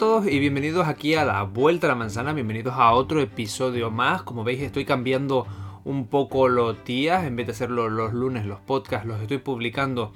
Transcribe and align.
y 0.00 0.38
bienvenidos 0.38 0.88
aquí 0.88 1.14
a 1.14 1.26
la 1.26 1.42
Vuelta 1.42 1.86
a 1.86 1.88
la 1.88 1.94
Manzana, 1.94 2.32
bienvenidos 2.32 2.72
a 2.74 2.92
otro 2.92 3.20
episodio 3.20 3.90
más. 3.90 4.22
Como 4.22 4.44
veis 4.44 4.62
estoy 4.62 4.86
cambiando 4.86 5.46
un 5.84 6.06
poco 6.06 6.48
los 6.48 6.82
días, 6.86 7.24
en 7.24 7.36
vez 7.36 7.46
de 7.46 7.52
hacerlo 7.52 7.90
los 7.90 8.14
lunes, 8.14 8.46
los 8.46 8.60
podcasts 8.60 9.06
los 9.06 9.20
estoy 9.20 9.36
publicando 9.36 10.14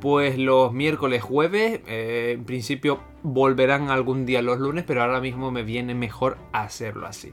pues 0.00 0.38
los 0.38 0.72
miércoles, 0.72 1.22
jueves, 1.22 1.80
eh, 1.86 2.32
en 2.34 2.44
principio 2.44 3.00
volverán 3.22 3.90
algún 3.90 4.26
día 4.26 4.42
los 4.42 4.58
lunes, 4.58 4.84
pero 4.86 5.02
ahora 5.02 5.20
mismo 5.20 5.50
me 5.50 5.62
viene 5.62 5.94
mejor 5.94 6.36
hacerlo 6.52 7.06
así. 7.06 7.32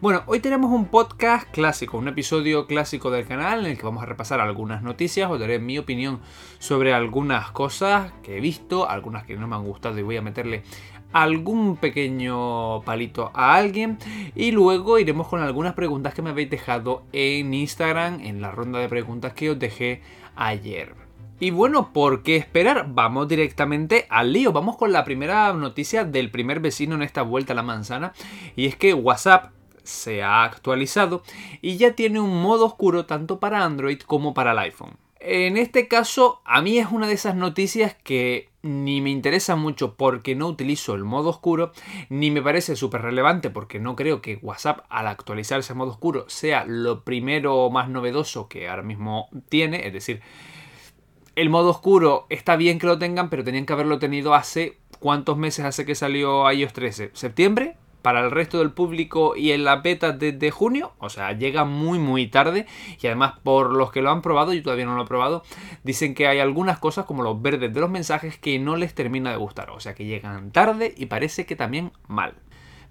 Bueno, 0.00 0.22
hoy 0.26 0.40
tenemos 0.40 0.70
un 0.70 0.86
podcast 0.86 1.50
clásico, 1.50 1.98
un 1.98 2.08
episodio 2.08 2.66
clásico 2.66 3.10
del 3.10 3.26
canal 3.26 3.60
en 3.60 3.72
el 3.72 3.78
que 3.78 3.84
vamos 3.84 4.02
a 4.02 4.06
repasar 4.06 4.40
algunas 4.40 4.82
noticias, 4.82 5.30
os 5.30 5.40
daré 5.40 5.58
mi 5.58 5.76
opinión 5.76 6.20
sobre 6.58 6.94
algunas 6.94 7.50
cosas 7.50 8.12
que 8.22 8.36
he 8.36 8.40
visto, 8.40 8.88
algunas 8.88 9.24
que 9.24 9.36
no 9.36 9.48
me 9.48 9.56
han 9.56 9.64
gustado 9.64 9.98
y 9.98 10.02
voy 10.02 10.16
a 10.16 10.22
meterle 10.22 10.62
algún 11.14 11.76
pequeño 11.76 12.82
palito 12.82 13.30
a 13.34 13.54
alguien 13.54 13.98
y 14.34 14.50
luego 14.50 14.98
iremos 14.98 15.28
con 15.28 15.40
algunas 15.40 15.74
preguntas 15.74 16.12
que 16.12 16.22
me 16.22 16.30
habéis 16.30 16.50
dejado 16.50 17.04
en 17.12 17.54
Instagram 17.54 18.20
en 18.20 18.42
la 18.42 18.50
ronda 18.50 18.80
de 18.80 18.88
preguntas 18.88 19.32
que 19.32 19.50
os 19.50 19.58
dejé 19.58 20.02
ayer. 20.34 20.96
Y 21.38 21.50
bueno, 21.50 21.92
¿por 21.92 22.24
qué 22.24 22.36
esperar? 22.36 22.86
Vamos 22.88 23.28
directamente 23.28 24.06
al 24.08 24.32
lío. 24.32 24.52
Vamos 24.52 24.76
con 24.76 24.92
la 24.92 25.04
primera 25.04 25.52
noticia 25.52 26.04
del 26.04 26.32
primer 26.32 26.58
vecino 26.58 26.96
en 26.96 27.02
esta 27.02 27.22
vuelta 27.22 27.52
a 27.52 27.56
la 27.56 27.62
manzana. 27.62 28.12
Y 28.56 28.66
es 28.66 28.76
que 28.76 28.92
WhatsApp 28.92 29.52
se 29.84 30.22
ha 30.22 30.42
actualizado 30.42 31.22
y 31.60 31.76
ya 31.76 31.92
tiene 31.92 32.18
un 32.18 32.42
modo 32.42 32.66
oscuro 32.66 33.06
tanto 33.06 33.38
para 33.38 33.64
Android 33.64 34.00
como 34.00 34.34
para 34.34 34.52
el 34.52 34.58
iPhone. 34.58 34.96
En 35.20 35.56
este 35.56 35.86
caso, 35.86 36.40
a 36.44 36.60
mí 36.60 36.78
es 36.78 36.88
una 36.90 37.06
de 37.06 37.14
esas 37.14 37.36
noticias 37.36 37.96
que 38.02 38.48
ni 38.64 39.02
me 39.02 39.10
interesa 39.10 39.56
mucho 39.56 39.94
porque 39.94 40.34
no 40.34 40.48
utilizo 40.48 40.94
el 40.94 41.04
modo 41.04 41.28
oscuro, 41.28 41.72
ni 42.08 42.30
me 42.30 42.40
parece 42.40 42.76
súper 42.76 43.02
relevante 43.02 43.50
porque 43.50 43.78
no 43.78 43.94
creo 43.94 44.22
que 44.22 44.38
WhatsApp 44.40 44.86
al 44.88 45.06
actualizarse 45.06 45.72
a 45.72 45.76
modo 45.76 45.90
oscuro 45.90 46.24
sea 46.28 46.64
lo 46.66 47.04
primero 47.04 47.68
más 47.68 47.90
novedoso 47.90 48.48
que 48.48 48.68
ahora 48.68 48.82
mismo 48.82 49.28
tiene, 49.50 49.86
es 49.86 49.92
decir, 49.92 50.22
el 51.36 51.50
modo 51.50 51.70
oscuro 51.70 52.26
está 52.30 52.56
bien 52.56 52.78
que 52.78 52.86
lo 52.86 52.98
tengan, 52.98 53.28
pero 53.28 53.44
tenían 53.44 53.66
que 53.66 53.74
haberlo 53.74 53.98
tenido 53.98 54.34
hace 54.34 54.78
cuántos 54.98 55.36
meses 55.36 55.66
hace 55.66 55.84
que 55.84 55.94
salió 55.94 56.50
iOS 56.50 56.72
13? 56.72 57.10
¿Septiembre? 57.12 57.76
Para 58.04 58.20
el 58.20 58.30
resto 58.30 58.58
del 58.58 58.70
público 58.70 59.34
y 59.34 59.52
en 59.52 59.64
la 59.64 59.76
beta 59.76 60.12
desde 60.12 60.50
junio, 60.50 60.92
o 60.98 61.08
sea, 61.08 61.32
llega 61.32 61.64
muy 61.64 61.98
muy 61.98 62.26
tarde 62.26 62.66
y 63.00 63.06
además 63.06 63.32
por 63.42 63.74
los 63.74 63.90
que 63.92 64.02
lo 64.02 64.10
han 64.10 64.20
probado, 64.20 64.52
yo 64.52 64.62
todavía 64.62 64.84
no 64.84 64.94
lo 64.94 65.04
he 65.04 65.06
probado, 65.06 65.42
dicen 65.84 66.14
que 66.14 66.28
hay 66.28 66.38
algunas 66.38 66.78
cosas 66.78 67.06
como 67.06 67.22
los 67.22 67.40
verdes 67.40 67.72
de 67.72 67.80
los 67.80 67.88
mensajes 67.88 68.36
que 68.36 68.58
no 68.58 68.76
les 68.76 68.94
termina 68.94 69.30
de 69.30 69.38
gustar, 69.38 69.70
o 69.70 69.80
sea 69.80 69.94
que 69.94 70.04
llegan 70.04 70.50
tarde 70.50 70.92
y 70.94 71.06
parece 71.06 71.46
que 71.46 71.56
también 71.56 71.92
mal. 72.06 72.34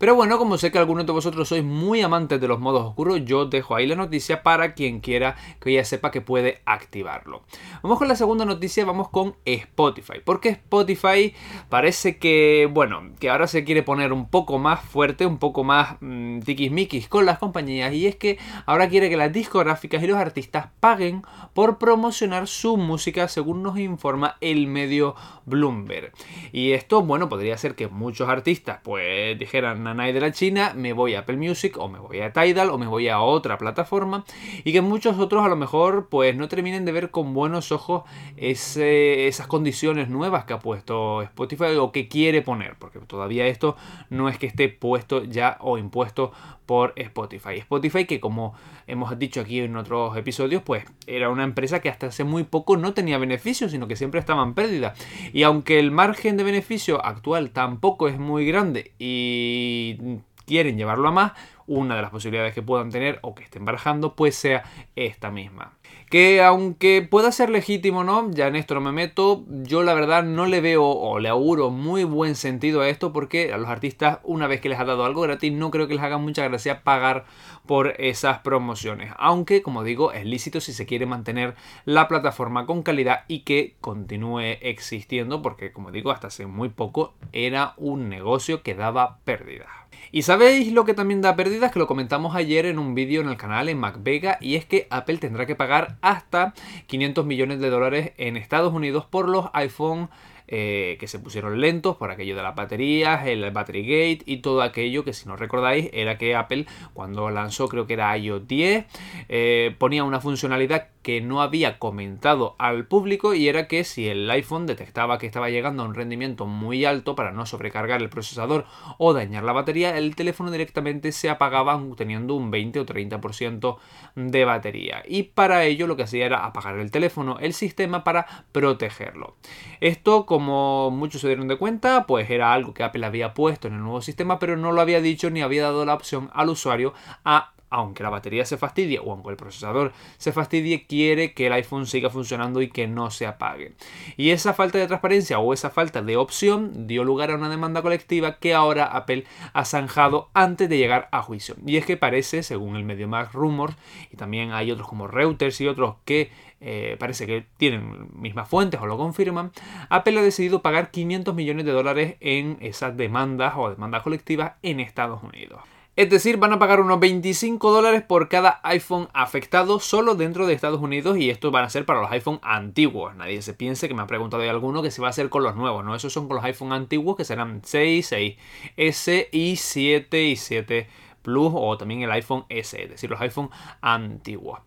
Pero 0.03 0.15
bueno, 0.15 0.37
como 0.37 0.57
sé 0.57 0.69
que 0.69 0.79
algunos 0.79 1.05
de 1.05 1.13
vosotros 1.13 1.47
sois 1.47 1.63
muy 1.63 2.01
amantes 2.01 2.41
de 2.41 2.49
los 2.49 2.59
modos 2.59 2.85
oscuros, 2.87 3.23
yo 3.23 3.45
dejo 3.45 3.73
ahí 3.73 3.87
la 3.87 3.95
noticia 3.95 4.43
para 4.43 4.73
quien 4.73 4.99
quiera 4.99 5.37
que 5.61 5.71
ya 5.71 5.85
sepa 5.85 6.11
que 6.11 6.19
puede 6.19 6.61
activarlo. 6.65 7.43
Vamos 7.81 7.99
con 7.99 8.09
la 8.09 8.17
segunda 8.17 8.43
noticia, 8.43 8.83
vamos 8.83 9.07
con 9.07 9.37
Spotify. 9.45 10.15
Porque 10.25 10.49
Spotify 10.49 11.33
parece 11.69 12.17
que, 12.17 12.69
bueno, 12.69 13.13
que 13.17 13.29
ahora 13.29 13.47
se 13.47 13.63
quiere 13.63 13.81
poner 13.81 14.11
un 14.11 14.27
poco 14.27 14.59
más 14.59 14.81
fuerte, 14.81 15.25
un 15.25 15.37
poco 15.37 15.63
más 15.63 15.95
mmm, 16.01 16.39
tiquismiquis 16.39 17.07
con 17.07 17.25
las 17.25 17.39
compañías. 17.39 17.93
Y 17.93 18.05
es 18.05 18.17
que 18.17 18.37
ahora 18.65 18.89
quiere 18.89 19.09
que 19.09 19.15
las 19.15 19.31
discográficas 19.31 20.03
y 20.03 20.07
los 20.07 20.17
artistas 20.17 20.67
paguen 20.81 21.21
por 21.53 21.77
promocionar 21.77 22.49
su 22.49 22.75
música, 22.75 23.29
según 23.29 23.63
nos 23.63 23.79
informa 23.79 24.35
el 24.41 24.67
medio 24.67 25.15
Bloomberg. 25.45 26.11
Y 26.51 26.73
esto, 26.73 27.01
bueno, 27.03 27.29
podría 27.29 27.57
ser 27.57 27.75
que 27.75 27.87
muchos 27.87 28.27
artistas 28.27 28.81
pues 28.83 29.39
dijeran 29.39 29.92
de 29.93 30.19
la 30.19 30.31
China, 30.31 30.73
me 30.75 30.91
voy 30.91 31.13
a 31.13 31.19
Apple 31.19 31.37
Music 31.37 31.77
o 31.77 31.87
me 31.87 31.99
voy 31.99 32.19
a 32.19 32.33
Tidal 32.33 32.71
o 32.71 32.77
me 32.79 32.87
voy 32.87 33.09
a 33.09 33.21
otra 33.21 33.59
plataforma 33.59 34.25
y 34.63 34.73
que 34.73 34.81
muchos 34.81 35.19
otros 35.19 35.45
a 35.45 35.47
lo 35.47 35.55
mejor 35.55 36.09
pues 36.09 36.35
no 36.35 36.47
terminen 36.47 36.83
de 36.83 36.91
ver 36.91 37.11
con 37.11 37.33
buenos 37.33 37.71
ojos 37.71 38.03
esas 38.35 39.47
condiciones 39.47 40.09
nuevas 40.09 40.45
que 40.45 40.53
ha 40.53 40.59
puesto 40.59 41.21
Spotify 41.21 41.75
o 41.79 41.91
que 41.91 42.07
quiere 42.07 42.41
poner, 42.41 42.75
porque 42.79 42.99
todavía 42.99 43.45
esto 43.45 43.75
no 44.09 44.29
es 44.29 44.39
que 44.39 44.47
esté 44.47 44.67
puesto 44.67 45.23
ya 45.23 45.57
o 45.61 45.77
impuesto 45.77 46.31
por 46.65 46.93
Spotify. 46.95 47.55
Spotify 47.59 48.05
que 48.05 48.19
como 48.19 48.53
hemos 48.87 49.17
dicho 49.19 49.41
aquí 49.41 49.59
en 49.59 49.75
otros 49.77 50.15
episodios, 50.17 50.61
pues 50.63 50.85
era 51.07 51.29
una 51.29 51.43
empresa 51.43 51.79
que 51.79 51.89
hasta 51.89 52.07
hace 52.07 52.23
muy 52.23 52.43
poco 52.43 52.77
no 52.77 52.93
tenía 52.93 53.17
beneficios, 53.17 53.71
sino 53.71 53.87
que 53.87 53.95
siempre 53.95 54.19
estaba 54.19 54.43
en 54.43 54.53
pérdida. 54.53 54.93
Y 55.31 55.43
aunque 55.43 55.79
el 55.79 55.91
margen 55.91 56.37
de 56.37 56.43
beneficio 56.43 57.03
actual 57.05 57.51
tampoco 57.51 58.07
es 58.07 58.17
muy 58.17 58.45
grande 58.45 58.91
y 58.99 59.97
quieren 60.45 60.77
llevarlo 60.77 61.07
a 61.07 61.11
más, 61.11 61.31
una 61.67 61.95
de 61.95 62.01
las 62.01 62.11
posibilidades 62.11 62.53
que 62.53 62.61
puedan 62.61 62.89
tener 62.89 63.19
o 63.21 63.35
que 63.35 63.43
estén 63.43 63.65
barajando, 63.65 64.15
pues 64.15 64.35
sea 64.35 64.63
esta 64.95 65.31
misma. 65.31 65.73
Que 66.13 66.43
aunque 66.43 67.01
pueda 67.01 67.31
ser 67.31 67.49
legítimo 67.49 68.03
no, 68.03 68.29
ya 68.29 68.45
en 68.45 68.55
esto 68.55 68.75
no 68.75 68.81
me 68.81 68.91
meto, 68.91 69.45
yo 69.47 69.81
la 69.81 69.95
verdad 69.95 70.23
no 70.23 70.45
le 70.45 70.61
veo 70.61 70.85
o 70.85 71.17
le 71.17 71.27
auguro 71.27 71.71
muy 71.71 72.03
buen 72.03 72.35
sentido 72.35 72.81
a 72.81 72.89
esto 72.89 73.11
porque 73.11 73.51
a 73.51 73.57
los 73.57 73.67
artistas 73.67 74.19
una 74.21 74.45
vez 74.45 74.61
que 74.61 74.69
les 74.69 74.79
ha 74.79 74.85
dado 74.85 75.05
algo 75.05 75.21
gratis 75.21 75.51
no 75.51 75.71
creo 75.71 75.87
que 75.87 75.95
les 75.95 76.03
haga 76.03 76.19
mucha 76.19 76.47
gracia 76.47 76.83
pagar 76.83 77.25
por 77.65 77.99
esas 77.99 78.41
promociones. 78.41 79.11
Aunque 79.17 79.63
como 79.63 79.83
digo 79.83 80.11
es 80.11 80.23
lícito 80.23 80.61
si 80.61 80.71
se 80.71 80.85
quiere 80.85 81.07
mantener 81.07 81.55
la 81.83 82.07
plataforma 82.07 82.67
con 82.67 82.83
calidad 82.83 83.23
y 83.27 83.39
que 83.39 83.75
continúe 83.81 84.59
existiendo 84.61 85.41
porque 85.41 85.73
como 85.73 85.89
digo 85.89 86.11
hasta 86.11 86.27
hace 86.27 86.45
muy 86.45 86.69
poco 86.69 87.15
era 87.31 87.73
un 87.75 88.07
negocio 88.07 88.61
que 88.61 88.75
daba 88.75 89.17
pérdidas. 89.25 89.82
Y 90.11 90.21
sabéis 90.21 90.71
lo 90.71 90.85
que 90.85 90.93
también 90.93 91.21
da 91.21 91.35
pérdidas, 91.35 91.71
que 91.71 91.79
lo 91.79 91.87
comentamos 91.87 92.35
ayer 92.35 92.65
en 92.65 92.77
un 92.77 92.93
vídeo 92.93 93.21
en 93.21 93.29
el 93.29 93.37
canal 93.37 93.67
en 93.69 93.79
MacVega, 93.79 94.37
y 94.41 94.55
es 94.55 94.65
que 94.65 94.87
Apple 94.89 95.17
tendrá 95.17 95.45
que 95.45 95.55
pagar 95.55 95.97
hasta 96.01 96.53
500 96.87 97.25
millones 97.25 97.59
de 97.59 97.69
dólares 97.69 98.11
en 98.17 98.37
Estados 98.37 98.73
Unidos 98.73 99.05
por 99.05 99.27
los 99.27 99.49
iPhone 99.53 100.09
eh, 100.47 100.97
que 100.99 101.07
se 101.07 101.19
pusieron 101.19 101.59
lentos 101.59 101.97
por 101.97 102.11
aquello 102.11 102.35
de 102.35 102.43
las 102.43 102.55
baterías, 102.55 103.25
el 103.27 103.49
Battery 103.51 103.81
Gate 103.83 104.23
y 104.25 104.37
todo 104.37 104.61
aquello 104.61 105.03
que 105.03 105.13
si 105.13 105.27
no 105.27 105.35
recordáis 105.35 105.89
era 105.93 106.17
que 106.17 106.35
Apple 106.35 106.65
cuando 106.93 107.29
lanzó 107.29 107.67
creo 107.69 107.87
que 107.87 107.93
era 107.93 108.17
iOS 108.17 108.47
10 108.47 108.85
eh, 109.29 109.75
ponía 109.77 110.03
una 110.03 110.19
funcionalidad 110.19 110.87
que 111.03 111.19
no 111.19 111.41
había 111.41 111.79
comentado 111.79 112.55
al 112.57 112.87
público 112.87 113.33
y 113.33 113.49
era 113.49 113.67
que 113.67 113.83
si 113.83 114.07
el 114.07 114.29
iPhone 114.31 114.65
detectaba 114.65 115.17
que 115.17 115.27
estaba 115.27 115.49
llegando 115.49 115.83
a 115.83 115.85
un 115.85 115.95
rendimiento 115.95 116.45
muy 116.45 116.85
alto 116.85 117.13
para 117.13 117.31
no 117.31 117.45
sobrecargar 117.45 118.01
el 118.01 118.09
procesador 118.09 118.65
o 118.97 119.13
dañar 119.13 119.43
la 119.43 119.51
batería, 119.51 119.97
el 119.97 120.15
teléfono 120.15 120.49
directamente 120.49 121.11
se 121.11 121.29
apagaba 121.29 121.81
teniendo 121.97 122.35
un 122.35 122.51
20 122.51 122.79
o 122.79 122.85
30% 122.85 123.77
de 124.15 124.45
batería. 124.45 125.03
Y 125.05 125.23
para 125.23 125.65
ello 125.65 125.87
lo 125.87 125.97
que 125.97 126.03
hacía 126.03 126.25
era 126.25 126.45
apagar 126.45 126.79
el 126.79 126.89
teléfono, 126.89 127.37
el 127.39 127.53
sistema 127.53 128.05
para 128.05 128.45
protegerlo. 128.53 129.35
Esto, 129.81 130.25
como 130.33 130.89
muchos 130.89 131.21
se 131.21 131.27
dieron 131.27 131.47
de 131.47 131.57
cuenta, 131.57 132.07
pues 132.07 132.27
era 132.27 132.53
algo 132.53 132.73
que 132.73 132.81
Apple 132.81 133.05
había 133.05 133.35
puesto 133.35 133.67
en 133.67 133.75
el 133.75 133.81
nuevo 133.81 134.01
sistema, 134.01 134.39
pero 134.39 134.57
no 134.57 134.71
lo 134.71 134.81
había 134.81 134.99
dicho 134.99 135.29
ni 135.29 135.43
había 135.43 135.61
dado 135.61 135.85
la 135.85 135.93
opción 135.93 136.31
al 136.33 136.49
usuario 136.49 136.95
a 137.23 137.51
aunque 137.69 138.03
la 138.03 138.09
batería 138.09 138.45
se 138.45 138.57
fastidie 138.57 138.99
o 138.99 139.11
aunque 139.11 139.31
el 139.31 139.35
procesador 139.35 139.93
se 140.17 140.31
fastidie, 140.31 140.85
quiere 140.85 141.33
que 141.33 141.47
el 141.47 141.53
iPhone 141.53 141.87
siga 141.87 142.11
funcionando 142.11 142.61
y 142.61 142.69
que 142.69 142.87
no 142.87 143.09
se 143.09 143.25
apague. 143.25 143.73
Y 144.15 144.29
esa 144.29 144.53
falta 144.53 144.77
de 144.77 144.85
transparencia 144.85 145.39
o 145.39 145.53
esa 145.53 145.71
falta 145.71 146.03
de 146.03 146.15
opción 146.15 146.85
dio 146.85 147.03
lugar 147.03 147.31
a 147.31 147.35
una 147.35 147.49
demanda 147.49 147.81
colectiva 147.81 148.37
que 148.37 148.53
ahora 148.53 148.85
Apple 148.85 149.25
ha 149.53 149.65
zanjado 149.65 150.29
antes 150.35 150.69
de 150.69 150.77
llegar 150.77 151.09
a 151.11 151.23
juicio. 151.23 151.55
Y 151.65 151.77
es 151.77 151.85
que 151.87 151.97
parece, 151.97 152.43
según 152.43 152.75
el 152.75 152.85
medio 152.85 153.07
Mac 153.07 153.33
Rumors, 153.33 153.75
y 154.11 154.17
también 154.17 154.51
hay 154.51 154.69
otros 154.69 154.87
como 154.87 155.07
Reuters 155.07 155.59
y 155.59 155.67
otros 155.67 155.95
que 156.05 156.31
eh, 156.63 156.95
parece 156.97 157.27
que 157.27 157.45
tienen 157.57 158.09
mismas 158.13 158.47
fuentes 158.47 158.79
o 158.81 158.85
lo 158.85 158.97
confirman, 158.97 159.51
Apple 159.89 160.19
ha 160.19 160.23
decidido 160.23 160.61
pagar 160.61 160.91
500 160.91 161.35
millones 161.35 161.65
de 161.65 161.71
dólares 161.71 162.15
en 162.19 162.57
esas 162.61 162.95
demandas 162.95 163.53
o 163.57 163.69
demandas 163.69 164.03
colectivas 164.03 164.53
en 164.61 164.79
Estados 164.79 165.21
Unidos. 165.23 165.61
Es 165.95 166.09
decir, 166.09 166.37
van 166.37 166.51
a 166.51 166.57
pagar 166.57 166.79
unos 166.79 166.99
25 166.99 167.71
dólares 167.71 168.01
por 168.01 168.27
cada 168.27 168.59
iPhone 168.63 169.09
afectado 169.13 169.79
solo 169.79 170.15
dentro 170.15 170.47
de 170.47 170.53
Estados 170.53 170.81
Unidos 170.81 171.17
y 171.17 171.29
esto 171.29 171.51
van 171.51 171.65
a 171.65 171.69
ser 171.69 171.85
para 171.85 172.01
los 172.01 172.09
iPhone 172.09 172.39
antiguos. 172.41 173.15
Nadie 173.15 173.43
se 173.43 173.53
piense 173.53 173.87
que 173.87 173.93
me 173.93 174.01
ha 174.01 174.07
preguntado 174.07 174.41
de 174.41 174.49
alguno 174.49 174.81
que 174.81 174.89
se 174.89 175.01
va 175.01 175.07
a 175.07 175.11
hacer 175.11 175.29
con 175.29 175.43
los 175.43 175.55
nuevos, 175.55 175.85
¿no? 175.85 175.93
Esos 175.93 176.11
son 176.11 176.27
con 176.27 176.37
los 176.37 176.45
iPhone 176.45 176.73
antiguos 176.73 177.15
que 177.15 177.25
serán 177.25 177.61
6, 177.63 178.11
6S 178.11 179.27
y 179.31 179.55
7 179.55 180.23
y 180.23 180.35
7 180.35 180.87
Plus 181.23 181.51
o 181.55 181.77
también 181.77 182.03
el 182.03 182.11
iPhone 182.11 182.45
S, 182.49 182.81
es 182.81 182.89
decir, 182.89 183.09
los 183.09 183.19
iPhone 183.21 183.49
antiguos. 183.81 184.59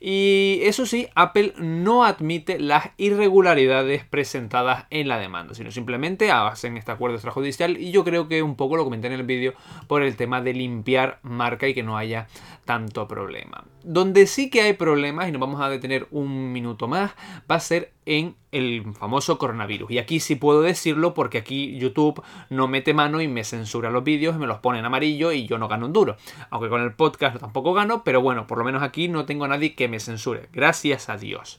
Y 0.00 0.60
eso 0.62 0.86
sí, 0.86 1.08
Apple 1.14 1.54
no 1.58 2.04
admite 2.04 2.58
las 2.58 2.90
irregularidades 2.96 4.04
presentadas 4.04 4.86
en 4.90 5.06
la 5.06 5.18
demanda, 5.18 5.54
sino 5.54 5.70
simplemente 5.70 6.32
hacen 6.32 6.76
este 6.76 6.92
acuerdo 6.92 7.16
extrajudicial 7.16 7.76
y 7.76 7.90
yo 7.90 8.04
creo 8.04 8.28
que 8.28 8.42
un 8.42 8.56
poco 8.56 8.76
lo 8.76 8.84
comenté 8.84 9.06
en 9.08 9.12
el 9.12 9.22
vídeo 9.22 9.54
por 9.86 10.02
el 10.02 10.16
tema 10.16 10.40
de 10.40 10.54
limpiar 10.54 11.18
marca 11.22 11.68
y 11.68 11.74
que 11.74 11.82
no 11.82 11.96
haya 11.96 12.26
tanto 12.64 13.06
problema. 13.06 13.64
Donde 13.84 14.26
sí 14.26 14.50
que 14.50 14.62
hay 14.62 14.72
problemas 14.72 15.28
y 15.28 15.32
nos 15.32 15.40
vamos 15.40 15.60
a 15.60 15.68
detener 15.68 16.06
un 16.10 16.52
minuto 16.52 16.88
más 16.88 17.12
va 17.50 17.56
a 17.56 17.60
ser 17.60 17.92
en 18.06 18.36
el 18.52 18.94
famoso 18.94 19.38
coronavirus. 19.38 19.90
Y 19.90 19.98
aquí 19.98 20.20
sí 20.20 20.36
puedo 20.36 20.62
decirlo 20.62 21.14
porque 21.14 21.38
aquí 21.38 21.78
YouTube 21.78 22.22
no 22.50 22.68
mete 22.68 22.94
mano 22.94 23.20
y 23.20 23.28
me 23.28 23.44
censura 23.44 23.90
los 23.90 24.04
vídeos 24.04 24.36
y 24.36 24.38
me 24.38 24.46
los 24.46 24.58
pone 24.58 24.78
en 24.78 24.84
amarillo 24.84 25.32
y 25.32 25.46
yo 25.46 25.58
no 25.58 25.68
gano 25.68 25.86
un 25.86 25.92
duro. 25.92 26.16
Aunque 26.50 26.68
con 26.68 26.82
el 26.82 26.92
podcast 26.92 27.38
tampoco 27.38 27.74
gano, 27.74 28.04
pero 28.04 28.20
bueno, 28.20 28.46
por 28.46 28.58
lo 28.58 28.64
menos 28.64 28.82
aquí 28.82 29.08
no 29.08 29.26
tengo 29.26 29.44
a 29.44 29.48
nadie 29.48 29.74
que 29.74 29.88
me 29.88 30.00
censure. 30.00 30.48
Gracias 30.52 31.08
a 31.08 31.16
Dios. 31.16 31.58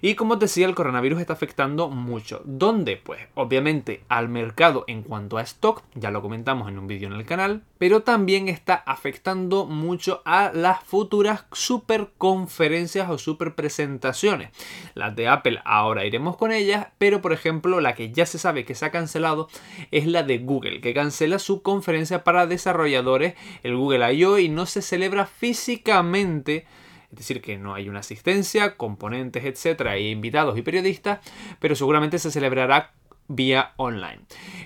Y 0.00 0.14
como 0.14 0.38
te 0.38 0.46
decía, 0.46 0.66
el 0.66 0.74
coronavirus 0.74 1.20
está 1.20 1.32
afectando 1.32 1.88
mucho. 1.88 2.42
¿Dónde? 2.44 2.96
Pues 2.96 3.20
obviamente 3.34 4.02
al 4.08 4.28
mercado 4.28 4.84
en 4.86 5.02
cuanto 5.02 5.38
a 5.38 5.42
stock, 5.42 5.82
ya 5.94 6.10
lo 6.10 6.22
comentamos 6.22 6.68
en 6.68 6.78
un 6.78 6.86
vídeo 6.86 7.08
en 7.08 7.14
el 7.14 7.24
canal, 7.24 7.62
pero 7.78 8.02
también 8.02 8.48
está 8.48 8.74
afectando 8.74 9.66
mucho 9.66 10.22
a 10.24 10.50
las 10.52 10.82
futuras 10.82 11.46
super 11.52 12.10
conferencias 12.18 13.10
o 13.10 13.18
super 13.18 13.54
presentaciones. 13.54 14.50
Las 14.94 15.14
de 15.16 15.28
Apple 15.28 15.60
ahora 15.64 16.04
iremos 16.04 16.36
con 16.36 16.52
ellas, 16.52 16.88
pero 16.98 17.20
por 17.20 17.32
ejemplo 17.32 17.80
la 17.80 17.94
que 17.94 18.12
ya 18.12 18.26
se 18.26 18.38
sabe 18.38 18.64
que 18.64 18.74
se 18.74 18.84
ha 18.84 18.90
cancelado 18.90 19.48
es 19.90 20.06
la 20.06 20.22
de 20.22 20.38
Google, 20.38 20.80
que 20.80 20.94
cancela 20.94 21.38
su 21.38 21.62
conferencia 21.62 22.24
para 22.24 22.46
desarrolladores, 22.46 23.34
el 23.62 23.76
Google 23.76 24.12
I.O. 24.14 24.38
y 24.38 24.48
no 24.48 24.66
se 24.66 24.82
celebra 24.82 25.26
físicamente 25.26 26.66
es 27.10 27.18
decir, 27.18 27.40
que 27.40 27.58
no 27.58 27.74
hay 27.74 27.88
una 27.88 28.00
asistencia, 28.00 28.76
componentes, 28.76 29.44
etcétera, 29.44 29.96
e 29.96 30.10
invitados 30.10 30.58
y 30.58 30.62
periodistas, 30.62 31.20
pero 31.60 31.74
seguramente 31.74 32.18
se 32.18 32.30
celebrará 32.30 32.92
vía 33.28 33.72
online. 33.76 34.20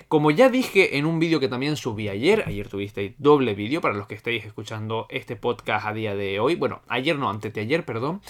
Como 0.07 0.31
ya 0.31 0.49
dije 0.49 0.97
en 0.97 1.05
un 1.05 1.19
vídeo 1.19 1.39
que 1.39 1.47
también 1.47 1.75
subí 1.75 2.09
ayer, 2.09 2.43
ayer 2.47 2.67
tuvisteis 2.67 3.13
doble 3.17 3.53
vídeo 3.53 3.81
para 3.81 3.93
los 3.93 4.07
que 4.07 4.15
estéis 4.15 4.45
escuchando 4.45 5.07
este 5.09 5.35
podcast 5.35 5.85
a 5.85 5.93
día 5.93 6.15
de 6.15 6.39
hoy, 6.39 6.55
bueno, 6.55 6.81
ayer 6.87 7.17
no, 7.17 7.29
antes 7.29 7.53
de 7.53 7.61
ayer, 7.61 7.85
perdón, 7.85 8.21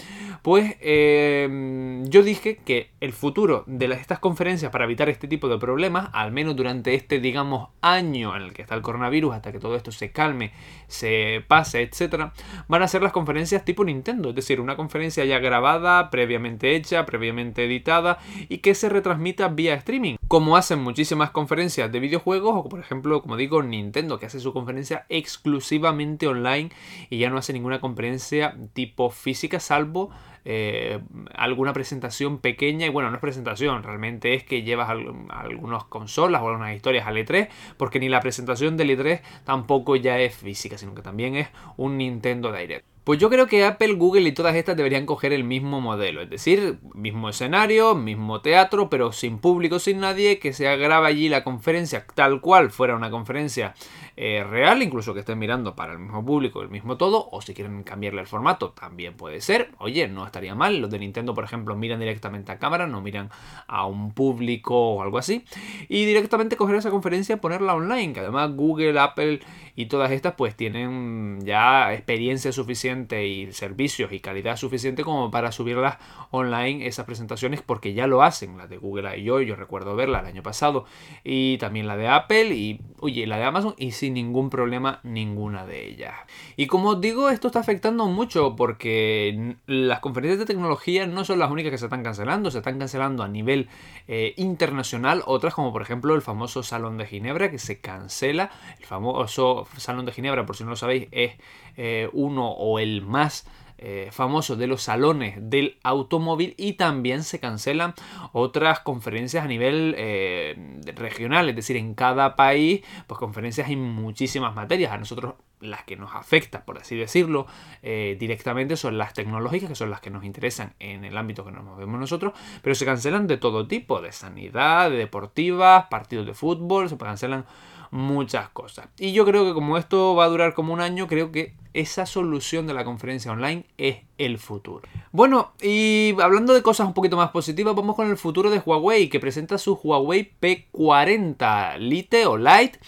pues 0.41 0.75
em, 0.81 2.05
yo 2.07 2.23
dije 2.23 2.57
que 2.57 2.91
el 2.99 3.13
futuro 3.13 3.63
de 3.67 3.91
estas 3.91 4.19
conferencias 4.19 4.71
para 4.71 4.85
evitar 4.85 5.09
este 5.09 5.27
tipo 5.27 5.47
de 5.47 5.57
problemas, 5.57 6.09
al 6.13 6.31
menos 6.31 6.55
durante 6.55 6.93
este, 6.93 7.19
digamos, 7.19 7.69
año 7.81 8.35
en 8.35 8.43
el 8.43 8.53
que 8.53 8.61
está 8.61 8.75
el 8.75 8.81
coronavirus, 8.81 9.35
hasta 9.35 9.51
que 9.51 9.59
todo 9.59 9.75
esto 9.75 9.91
se 9.91 10.11
calme, 10.11 10.51
se 10.87 11.43
pase, 11.47 11.81
etcétera, 11.81 12.33
van 12.67 12.81
a 12.81 12.87
ser 12.87 13.01
las 13.01 13.11
conferencias 13.11 13.65
tipo 13.65 13.83
Nintendo, 13.83 14.29
es 14.29 14.35
decir, 14.35 14.61
una 14.61 14.75
conferencia 14.75 15.25
ya 15.25 15.39
grabada, 15.39 16.09
previamente 16.09 16.75
hecha, 16.75 17.05
previamente 17.05 17.65
editada 17.65 18.19
y 18.49 18.59
que 18.59 18.75
se 18.75 18.89
retransmita 18.89 19.47
vía 19.49 19.73
streaming, 19.75 20.15
como 20.27 20.55
hacen 20.55 20.79
muchísimas 20.79 21.31
conferencias 21.31 21.91
de 21.91 21.99
videojuegos 21.99 22.55
o 22.55 22.69
por 22.69 22.79
ejemplo, 22.79 23.21
como 23.21 23.37
digo, 23.37 23.63
Nintendo 23.63 24.17
que 24.19 24.25
hace 24.25 24.39
su 24.39 24.53
conferencia 24.53 25.05
exclusivamente 25.09 26.27
online 26.27 26.71
y 27.09 27.17
ya 27.17 27.29
no 27.29 27.37
hace 27.37 27.53
ninguna 27.53 27.81
conferencia 27.81 28.55
tipo 28.73 29.09
física 29.09 29.59
salvo 29.59 30.09
eh, 30.43 30.99
alguna 31.35 31.73
presentación 31.73 32.39
pequeña 32.39 32.87
y 32.87 32.89
bueno, 32.89 33.09
no 33.09 33.15
es 33.15 33.21
presentación, 33.21 33.83
realmente 33.83 34.33
es 34.33 34.43
que 34.43 34.63
llevas 34.63 34.89
algunas 34.89 35.83
consolas 35.83 36.41
o 36.41 36.47
algunas 36.47 36.75
historias 36.75 37.05
al 37.05 37.17
E3 37.17 37.49
porque 37.77 37.99
ni 37.99 38.09
la 38.09 38.21
presentación 38.21 38.77
del 38.77 38.89
E3 38.89 39.21
tampoco 39.43 39.95
ya 39.95 40.19
es 40.19 40.35
física, 40.35 40.77
sino 40.77 40.95
que 40.95 41.01
también 41.01 41.35
es 41.35 41.49
un 41.77 41.97
Nintendo 41.97 42.51
Direct. 42.51 42.90
Pues 43.03 43.19
yo 43.19 43.31
creo 43.31 43.47
que 43.47 43.65
Apple, 43.65 43.93
Google 43.93 44.29
y 44.29 44.31
todas 44.31 44.55
estas 44.55 44.77
deberían 44.77 45.07
coger 45.07 45.33
el 45.33 45.43
mismo 45.43 45.81
modelo, 45.81 46.21
es 46.21 46.29
decir, 46.29 46.77
mismo 46.93 47.29
escenario, 47.29 47.95
mismo 47.95 48.41
teatro, 48.41 48.91
pero 48.91 49.11
sin 49.11 49.39
público, 49.39 49.79
sin 49.79 50.01
nadie, 50.01 50.37
que 50.37 50.53
se 50.53 50.75
graba 50.77 51.07
allí 51.07 51.27
la 51.27 51.43
conferencia 51.43 52.05
tal 52.13 52.41
cual 52.41 52.69
fuera 52.69 52.95
una 52.95 53.09
conferencia 53.09 53.73
eh, 54.23 54.43
real, 54.43 54.83
incluso 54.83 55.15
que 55.15 55.21
estén 55.21 55.39
mirando 55.39 55.75
para 55.75 55.93
el 55.93 55.97
mismo 55.97 56.23
público, 56.23 56.61
el 56.61 56.69
mismo 56.69 56.95
todo, 56.95 57.27
o 57.31 57.41
si 57.41 57.55
quieren 57.55 57.81
cambiarle 57.81 58.21
el 58.21 58.27
formato, 58.27 58.69
también 58.69 59.15
puede 59.15 59.41
ser. 59.41 59.71
Oye, 59.79 60.07
no 60.07 60.23
estaría 60.23 60.53
mal. 60.53 60.77
Los 60.77 60.91
de 60.91 60.99
Nintendo, 60.99 61.33
por 61.33 61.43
ejemplo, 61.43 61.75
miran 61.75 61.99
directamente 61.99 62.51
a 62.51 62.59
cámara, 62.59 62.85
no 62.85 63.01
miran 63.01 63.31
a 63.65 63.87
un 63.87 64.13
público 64.13 64.75
o 64.75 65.01
algo 65.01 65.17
así. 65.17 65.43
Y 65.89 66.05
directamente 66.05 66.55
coger 66.55 66.75
esa 66.75 66.91
conferencia 66.91 67.33
y 67.33 67.39
ponerla 67.39 67.73
online, 67.73 68.13
que 68.13 68.19
además 68.19 68.51
Google, 68.51 68.99
Apple 68.99 69.39
y 69.75 69.87
todas 69.87 70.11
estas 70.11 70.35
pues 70.35 70.55
tienen 70.55 71.39
ya 71.43 71.93
experiencia 71.93 72.51
suficiente 72.51 73.25
y 73.25 73.51
servicios 73.51 74.11
y 74.11 74.19
calidad 74.19 74.57
suficiente 74.57 75.03
como 75.03 75.31
para 75.31 75.51
subirlas 75.51 75.97
online 76.29 76.85
esas 76.85 77.05
presentaciones 77.05 77.61
porque 77.61 77.93
ya 77.93 78.07
lo 78.07 78.21
hacen, 78.21 78.57
la 78.57 78.67
de 78.67 78.77
Google 78.77 79.17
y 79.17 79.23
yo, 79.23 79.41
yo 79.41 79.55
recuerdo 79.55 79.95
verla 79.95 80.19
el 80.19 80.25
año 80.25 80.43
pasado 80.43 80.85
y 81.23 81.57
también 81.57 81.87
la 81.87 81.97
de 81.97 82.07
Apple 82.07 82.53
y 82.53 82.81
oye, 82.99 83.25
la 83.27 83.37
de 83.37 83.45
Amazon 83.45 83.73
y 83.77 83.91
sin 83.91 84.10
ningún 84.11 84.49
problema 84.49 84.99
ninguna 85.03 85.65
de 85.65 85.87
ellas. 85.87 86.13
Y 86.55 86.67
como 86.67 86.89
os 86.89 87.01
digo, 87.01 87.29
esto 87.29 87.47
está 87.47 87.59
afectando 87.59 88.07
mucho 88.07 88.55
porque 88.55 89.55
las 89.65 89.99
conferencias 89.99 90.39
de 90.39 90.45
tecnología 90.45 91.07
no 91.07 91.25
son 91.25 91.39
las 91.39 91.51
únicas 91.51 91.71
que 91.71 91.77
se 91.77 91.85
están 91.85 92.03
cancelando, 92.03 92.51
se 92.51 92.59
están 92.59 92.79
cancelando 92.79 93.23
a 93.23 93.27
nivel 93.27 93.69
eh, 94.07 94.33
internacional, 94.37 95.23
otras 95.25 95.53
como 95.53 95.71
por 95.71 95.81
ejemplo 95.81 96.15
el 96.15 96.21
famoso 96.21 96.63
Salón 96.63 96.97
de 96.97 97.05
Ginebra 97.05 97.49
que 97.49 97.59
se 97.59 97.79
cancela, 97.79 98.51
el 98.79 98.85
famoso 98.85 99.67
Salón 99.77 100.05
de 100.05 100.11
Ginebra, 100.11 100.45
por 100.45 100.55
si 100.55 100.63
no 100.63 100.71
lo 100.71 100.75
sabéis, 100.75 101.07
es 101.11 101.33
eh, 101.77 102.09
uno 102.13 102.51
o 102.51 102.79
el 102.79 103.01
más 103.01 103.45
eh, 103.81 104.09
famoso 104.11 104.55
de 104.55 104.67
los 104.67 104.83
salones 104.83 105.35
del 105.39 105.79
automóvil 105.83 106.53
y 106.57 106.73
también 106.73 107.23
se 107.23 107.39
cancelan 107.39 107.95
otras 108.31 108.81
conferencias 108.81 109.43
a 109.43 109.47
nivel 109.47 109.95
eh, 109.97 110.79
regional, 110.95 111.49
es 111.49 111.55
decir, 111.55 111.77
en 111.77 111.95
cada 111.95 112.35
país, 112.35 112.81
pues 113.07 113.17
conferencias 113.17 113.69
en 113.69 113.81
muchísimas 113.81 114.53
materias. 114.53 114.91
A 114.91 114.97
nosotros 114.97 115.33
las 115.61 115.83
que 115.83 115.95
nos 115.95 116.13
afectan, 116.15 116.63
por 116.65 116.77
así 116.77 116.95
decirlo, 116.95 117.47
directamente 117.81 118.75
son 118.75 118.97
las 118.97 119.13
tecnológicas, 119.13 119.69
que 119.69 119.75
son 119.75 119.89
las 119.89 120.01
que 120.01 120.09
nos 120.09 120.25
interesan 120.25 120.73
en 120.79 121.05
el 121.05 121.17
ámbito 121.17 121.45
que 121.45 121.51
nos 121.51 121.63
movemos 121.63 121.99
nosotros, 121.99 122.33
pero 122.61 122.75
se 122.75 122.85
cancelan 122.85 123.27
de 123.27 123.37
todo 123.37 123.67
tipo, 123.67 124.01
de 124.01 124.11
sanidad, 124.11 124.89
de 124.89 124.97
deportivas, 124.97 125.85
partidos 125.89 126.25
de 126.25 126.33
fútbol, 126.33 126.89
se 126.89 126.97
cancelan 126.97 127.45
muchas 127.91 128.49
cosas. 128.49 128.87
Y 128.97 129.11
yo 129.11 129.25
creo 129.25 129.45
que 129.45 129.53
como 129.53 129.77
esto 129.77 130.15
va 130.15 130.23
a 130.23 130.29
durar 130.29 130.53
como 130.53 130.73
un 130.73 130.79
año, 130.79 131.07
creo 131.07 131.31
que 131.31 131.55
esa 131.73 132.05
solución 132.05 132.65
de 132.65 132.73
la 132.73 132.85
conferencia 132.85 133.31
online 133.31 133.65
es 133.77 133.97
el 134.17 134.37
futuro. 134.39 134.87
Bueno, 135.11 135.51
y 135.61 136.15
hablando 136.21 136.53
de 136.53 136.61
cosas 136.61 136.87
un 136.87 136.93
poquito 136.93 137.17
más 137.17 137.31
positivas, 137.31 137.75
vamos 137.75 137.97
con 137.97 138.09
el 138.09 138.17
futuro 138.17 138.49
de 138.49 138.59
Huawei, 138.59 139.09
que 139.09 139.19
presenta 139.19 139.57
su 139.57 139.73
Huawei 139.73 140.33
P40 140.41 141.77
Lite 141.79 142.25
o 142.27 142.37
Lite 142.37 142.79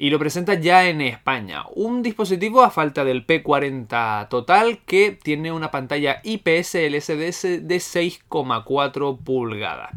y 0.00 0.10
lo 0.10 0.18
presenta 0.20 0.54
ya 0.54 0.88
en 0.88 1.00
España. 1.00 1.64
Un 1.74 2.02
dispositivo 2.02 2.62
a 2.62 2.70
falta 2.70 3.04
del 3.04 3.26
P40 3.26 4.28
total 4.28 4.78
que 4.86 5.10
tiene 5.10 5.50
una 5.50 5.72
pantalla 5.72 6.20
IPS 6.22 6.76
LCD 6.76 7.60
de 7.62 7.76
6,4 7.76 9.18
pulgadas. 9.18 9.90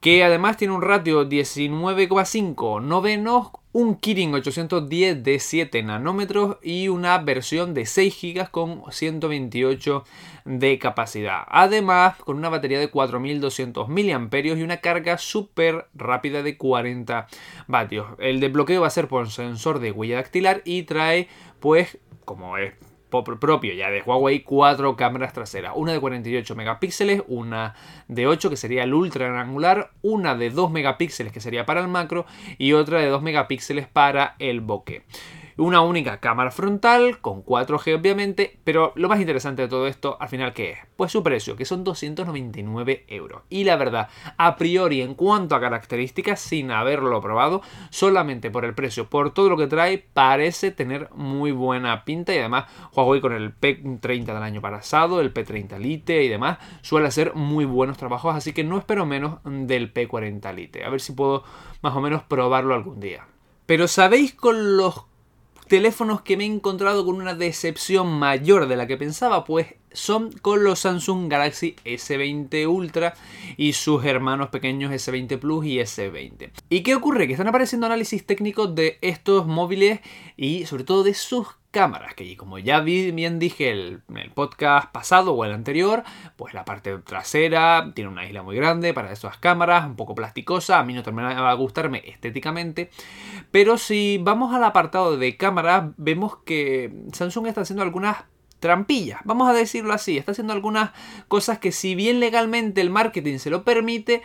Que 0.00 0.22
además 0.22 0.56
tiene 0.56 0.74
un 0.74 0.82
ratio 0.82 1.28
19,5 1.28 2.80
novenos 2.80 3.48
un 3.76 3.96
Kirin 3.96 4.32
810 4.32 5.22
de 5.22 5.38
7 5.38 5.82
nanómetros 5.82 6.56
y 6.62 6.88
una 6.88 7.18
versión 7.18 7.74
de 7.74 7.84
6 7.84 8.18
GB 8.22 8.50
con 8.50 8.84
128 8.90 10.02
de 10.46 10.78
capacidad. 10.78 11.42
Además, 11.46 12.16
con 12.16 12.38
una 12.38 12.48
batería 12.48 12.80
de 12.80 12.88
4200 12.88 13.86
mAh 13.90 14.28
y 14.32 14.62
una 14.62 14.78
carga 14.78 15.18
súper 15.18 15.88
rápida 15.92 16.42
de 16.42 16.56
40 16.56 17.26
vatios. 17.66 18.06
El 18.18 18.40
desbloqueo 18.40 18.80
va 18.80 18.86
a 18.86 18.90
ser 18.90 19.08
por 19.08 19.30
sensor 19.30 19.78
de 19.78 19.92
huella 19.92 20.16
dactilar 20.16 20.62
y 20.64 20.84
trae, 20.84 21.28
pues, 21.60 21.98
como 22.24 22.56
es 22.56 22.72
propio 23.10 23.74
ya 23.74 23.90
de 23.90 24.02
Huawei, 24.02 24.40
cuatro 24.40 24.96
cámaras 24.96 25.32
traseras. 25.32 25.72
Una 25.76 25.92
de 25.92 26.00
48 26.00 26.54
megapíxeles, 26.54 27.22
una 27.28 27.74
de 28.08 28.26
8 28.26 28.50
que 28.50 28.56
sería 28.56 28.84
el 28.84 28.94
ultra 28.94 29.40
angular, 29.40 29.90
una 30.02 30.34
de 30.34 30.50
2 30.50 30.70
megapíxeles 30.70 31.32
que 31.32 31.40
sería 31.40 31.66
para 31.66 31.80
el 31.80 31.88
macro 31.88 32.26
y 32.58 32.72
otra 32.72 33.00
de 33.00 33.08
2 33.08 33.22
megapíxeles 33.22 33.86
para 33.86 34.36
el 34.38 34.60
bokeh 34.60 35.04
una 35.56 35.80
única 35.80 36.20
cámara 36.20 36.50
frontal 36.50 37.20
con 37.20 37.44
4G 37.44 37.98
obviamente, 37.98 38.58
pero 38.64 38.92
lo 38.94 39.08
más 39.08 39.20
interesante 39.20 39.62
de 39.62 39.68
todo 39.68 39.86
esto 39.86 40.16
al 40.20 40.28
final 40.28 40.52
¿qué 40.52 40.72
es? 40.72 40.78
Pues 40.96 41.12
su 41.12 41.22
precio, 41.22 41.56
que 41.56 41.64
son 41.64 41.84
299 41.84 43.04
euros. 43.08 43.42
Y 43.48 43.64
la 43.64 43.76
verdad, 43.76 44.08
a 44.36 44.56
priori 44.56 45.02
en 45.02 45.14
cuanto 45.14 45.54
a 45.54 45.60
características, 45.60 46.40
sin 46.40 46.70
haberlo 46.70 47.20
probado, 47.20 47.62
solamente 47.90 48.50
por 48.50 48.64
el 48.64 48.74
precio, 48.74 49.08
por 49.08 49.32
todo 49.32 49.48
lo 49.48 49.56
que 49.56 49.66
trae, 49.66 49.98
parece 49.98 50.70
tener 50.70 51.10
muy 51.14 51.52
buena 51.52 52.04
pinta 52.04 52.34
y 52.34 52.38
además 52.38 52.66
Huawei 52.94 53.20
con 53.20 53.32
el 53.32 53.58
P30 53.58 54.24
del 54.24 54.42
año 54.42 54.60
pasado, 54.60 55.20
el 55.20 55.32
P30 55.32 55.78
Lite 55.78 56.22
y 56.22 56.28
demás, 56.28 56.58
suele 56.82 57.08
hacer 57.08 57.34
muy 57.34 57.64
buenos 57.64 57.96
trabajos, 57.96 58.34
así 58.34 58.52
que 58.52 58.64
no 58.64 58.78
espero 58.78 59.06
menos 59.06 59.38
del 59.44 59.92
P40 59.92 60.54
Lite. 60.54 60.84
A 60.84 60.90
ver 60.90 61.00
si 61.00 61.12
puedo 61.12 61.44
más 61.82 61.94
o 61.94 62.00
menos 62.00 62.22
probarlo 62.22 62.74
algún 62.74 63.00
día. 63.00 63.26
Pero 63.66 63.88
¿sabéis 63.88 64.34
con 64.34 64.76
los 64.76 65.06
teléfonos 65.66 66.22
que 66.22 66.36
me 66.36 66.44
he 66.44 66.46
encontrado 66.46 67.04
con 67.04 67.16
una 67.16 67.34
decepción 67.34 68.08
mayor 68.08 68.68
de 68.68 68.76
la 68.76 68.86
que 68.86 68.96
pensaba, 68.96 69.44
pues 69.44 69.74
son 69.92 70.30
con 70.30 70.62
los 70.62 70.80
Samsung 70.80 71.28
Galaxy 71.28 71.76
S20 71.84 72.68
Ultra 72.68 73.14
y 73.56 73.72
sus 73.72 74.04
hermanos 74.04 74.50
pequeños 74.50 74.92
S20 74.92 75.38
Plus 75.38 75.66
y 75.66 75.78
S20. 75.78 76.50
¿Y 76.68 76.82
qué 76.82 76.94
ocurre? 76.94 77.26
Que 77.26 77.32
están 77.32 77.48
apareciendo 77.48 77.86
análisis 77.86 78.24
técnicos 78.26 78.74
de 78.74 78.98
estos 79.00 79.46
móviles 79.46 80.00
y 80.36 80.66
sobre 80.66 80.84
todo 80.84 81.02
de 81.02 81.14
sus 81.14 81.48
cámaras, 81.76 82.14
que 82.14 82.38
como 82.38 82.58
ya 82.58 82.80
bien 82.80 83.38
dije 83.38 83.70
el, 83.70 84.00
el 84.16 84.30
podcast 84.30 84.90
pasado 84.92 85.34
o 85.34 85.44
el 85.44 85.52
anterior, 85.52 86.04
pues 86.36 86.54
la 86.54 86.64
parte 86.64 86.96
trasera 87.00 87.92
tiene 87.94 88.08
una 88.08 88.24
isla 88.24 88.42
muy 88.42 88.56
grande 88.56 88.94
para 88.94 89.12
esas 89.12 89.36
cámaras, 89.36 89.84
un 89.84 89.94
poco 89.94 90.14
plasticosa, 90.14 90.78
a 90.78 90.84
mí 90.84 90.94
no 90.94 91.02
terminaba 91.02 91.50
de 91.50 91.56
gustarme 91.58 92.02
estéticamente, 92.06 92.88
pero 93.50 93.76
si 93.76 94.16
vamos 94.22 94.54
al 94.54 94.64
apartado 94.64 95.18
de 95.18 95.36
cámaras, 95.36 95.90
vemos 95.98 96.38
que 96.46 96.90
Samsung 97.12 97.48
está 97.48 97.60
haciendo 97.60 97.82
algunas 97.82 98.24
trampillas, 98.58 99.20
vamos 99.24 99.46
a 99.46 99.52
decirlo 99.52 99.92
así, 99.92 100.16
está 100.16 100.32
haciendo 100.32 100.54
algunas 100.54 100.92
cosas 101.28 101.58
que 101.58 101.72
si 101.72 101.94
bien 101.94 102.20
legalmente 102.20 102.80
el 102.80 102.88
marketing 102.88 103.36
se 103.36 103.50
lo 103.50 103.64
permite, 103.64 104.22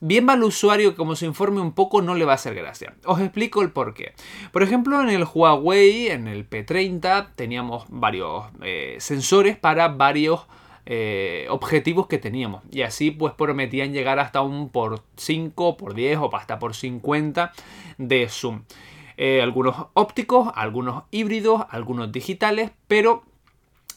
bien 0.00 0.28
va 0.28 0.34
al 0.34 0.44
usuario 0.44 0.96
como 0.96 1.16
se 1.16 1.26
informe 1.26 1.60
un 1.60 1.72
poco 1.72 2.02
no 2.02 2.14
le 2.14 2.24
va 2.24 2.32
a 2.32 2.34
hacer 2.36 2.54
gracia. 2.54 2.94
Os 3.04 3.20
explico 3.20 3.62
el 3.62 3.70
por 3.70 3.94
qué. 3.94 4.12
Por 4.52 4.62
ejemplo, 4.62 5.00
en 5.02 5.08
el 5.08 5.24
Huawei, 5.24 6.08
en 6.08 6.28
el 6.28 6.48
P30, 6.48 7.30
teníamos 7.34 7.84
varios 7.88 8.46
eh, 8.62 8.96
sensores 9.00 9.56
para 9.56 9.88
varios 9.88 10.46
eh, 10.86 11.46
objetivos 11.50 12.06
que 12.06 12.18
teníamos. 12.18 12.62
Y 12.70 12.82
así 12.82 13.10
pues 13.10 13.34
prometían 13.34 13.92
llegar 13.92 14.18
hasta 14.18 14.40
un 14.40 14.70
por 14.70 15.02
5, 15.16 15.76
por 15.76 15.94
10 15.94 16.18
o 16.18 16.34
hasta 16.34 16.58
por 16.58 16.74
50 16.74 17.52
de 17.98 18.28
zoom. 18.28 18.62
Eh, 19.18 19.42
algunos 19.42 19.74
ópticos, 19.94 20.48
algunos 20.54 21.02
híbridos, 21.10 21.62
algunos 21.70 22.12
digitales, 22.12 22.70
pero 22.86 23.24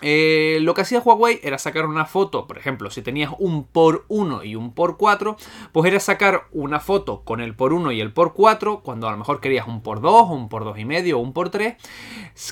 eh, 0.02 0.60
lo 0.62 0.74
que 0.74 0.82
hacía 0.82 1.00
Huawei 1.00 1.40
era 1.44 1.58
sacar 1.58 1.86
una 1.86 2.06
foto, 2.06 2.48
por 2.48 2.58
ejemplo, 2.58 2.90
si 2.90 3.02
tenías 3.02 3.32
un 3.38 3.64
por 3.64 4.06
1 4.08 4.44
y 4.44 4.56
un 4.56 4.74
por 4.74 4.98
4, 4.98 5.38
pues 5.72 5.92
era 5.92 6.00
sacar 6.00 6.48
una 6.52 6.80
foto 6.80 7.22
con 7.24 7.42
el 7.42 7.56
por 7.56 7.74
1 7.74 7.92
y 7.92 8.02
el 8.02 8.12
por 8.12 8.34
4, 8.34 8.82
cuando 8.82 9.08
a 9.08 9.12
lo 9.12 9.18
mejor 9.18 9.42
querías 9.42 9.68
un 9.68 9.82
por 9.82 10.02
2, 10.02 10.30
un 10.30 10.50
por 10.50 10.64
2 10.64 10.80
y 10.80 10.86
medio 10.86 11.20
un 11.20 11.34
por 11.34 11.50
3, 11.50 11.76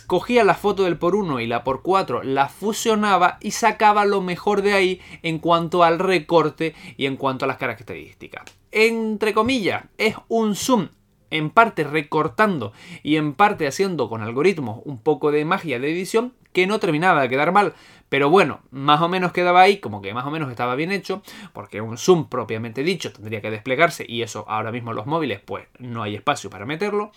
cogía 0.07 0.43
la 0.43 0.55
foto 0.55 0.83
del 0.83 0.97
por 0.97 1.15
1 1.15 1.39
y 1.39 1.47
la 1.47 1.63
por 1.63 1.81
4, 1.81 2.23
la 2.23 2.49
fusionaba 2.49 3.37
y 3.41 3.51
sacaba 3.51 4.05
lo 4.05 4.21
mejor 4.21 4.61
de 4.61 4.73
ahí 4.73 5.01
en 5.23 5.39
cuanto 5.39 5.83
al 5.83 5.99
recorte 5.99 6.75
y 6.97 7.05
en 7.05 7.17
cuanto 7.17 7.45
a 7.45 7.47
las 7.47 7.57
características. 7.57 8.43
Entre 8.71 9.33
comillas, 9.33 9.85
es 9.97 10.15
un 10.27 10.55
zoom 10.55 10.89
en 11.31 11.49
parte 11.49 11.83
recortando 11.83 12.73
y 13.03 13.17
en 13.17 13.33
parte 13.33 13.67
haciendo 13.67 14.09
con 14.09 14.21
algoritmos 14.21 14.81
un 14.85 14.99
poco 14.99 15.31
de 15.31 15.45
magia 15.45 15.79
de 15.79 15.91
edición 15.91 16.33
que 16.53 16.67
no 16.67 16.79
terminaba 16.79 17.21
de 17.21 17.29
quedar 17.29 17.51
mal. 17.51 17.73
Pero 18.09 18.29
bueno, 18.29 18.61
más 18.71 19.01
o 19.01 19.09
menos 19.09 19.31
quedaba 19.31 19.61
ahí, 19.61 19.77
como 19.77 20.01
que 20.01 20.13
más 20.13 20.25
o 20.25 20.31
menos 20.31 20.49
estaba 20.49 20.75
bien 20.75 20.91
hecho, 20.91 21.21
porque 21.53 21.81
un 21.81 21.97
zoom 21.97 22.27
propiamente 22.27 22.83
dicho 22.83 23.13
tendría 23.13 23.41
que 23.41 23.51
desplegarse 23.51 24.05
y 24.07 24.23
eso 24.23 24.45
ahora 24.47 24.71
mismo 24.71 24.93
los 24.93 25.05
móviles 25.05 25.39
pues 25.39 25.67
no 25.77 26.01
hay 26.01 26.15
espacio 26.15 26.49
para 26.49 26.65
meterlo. 26.65 27.11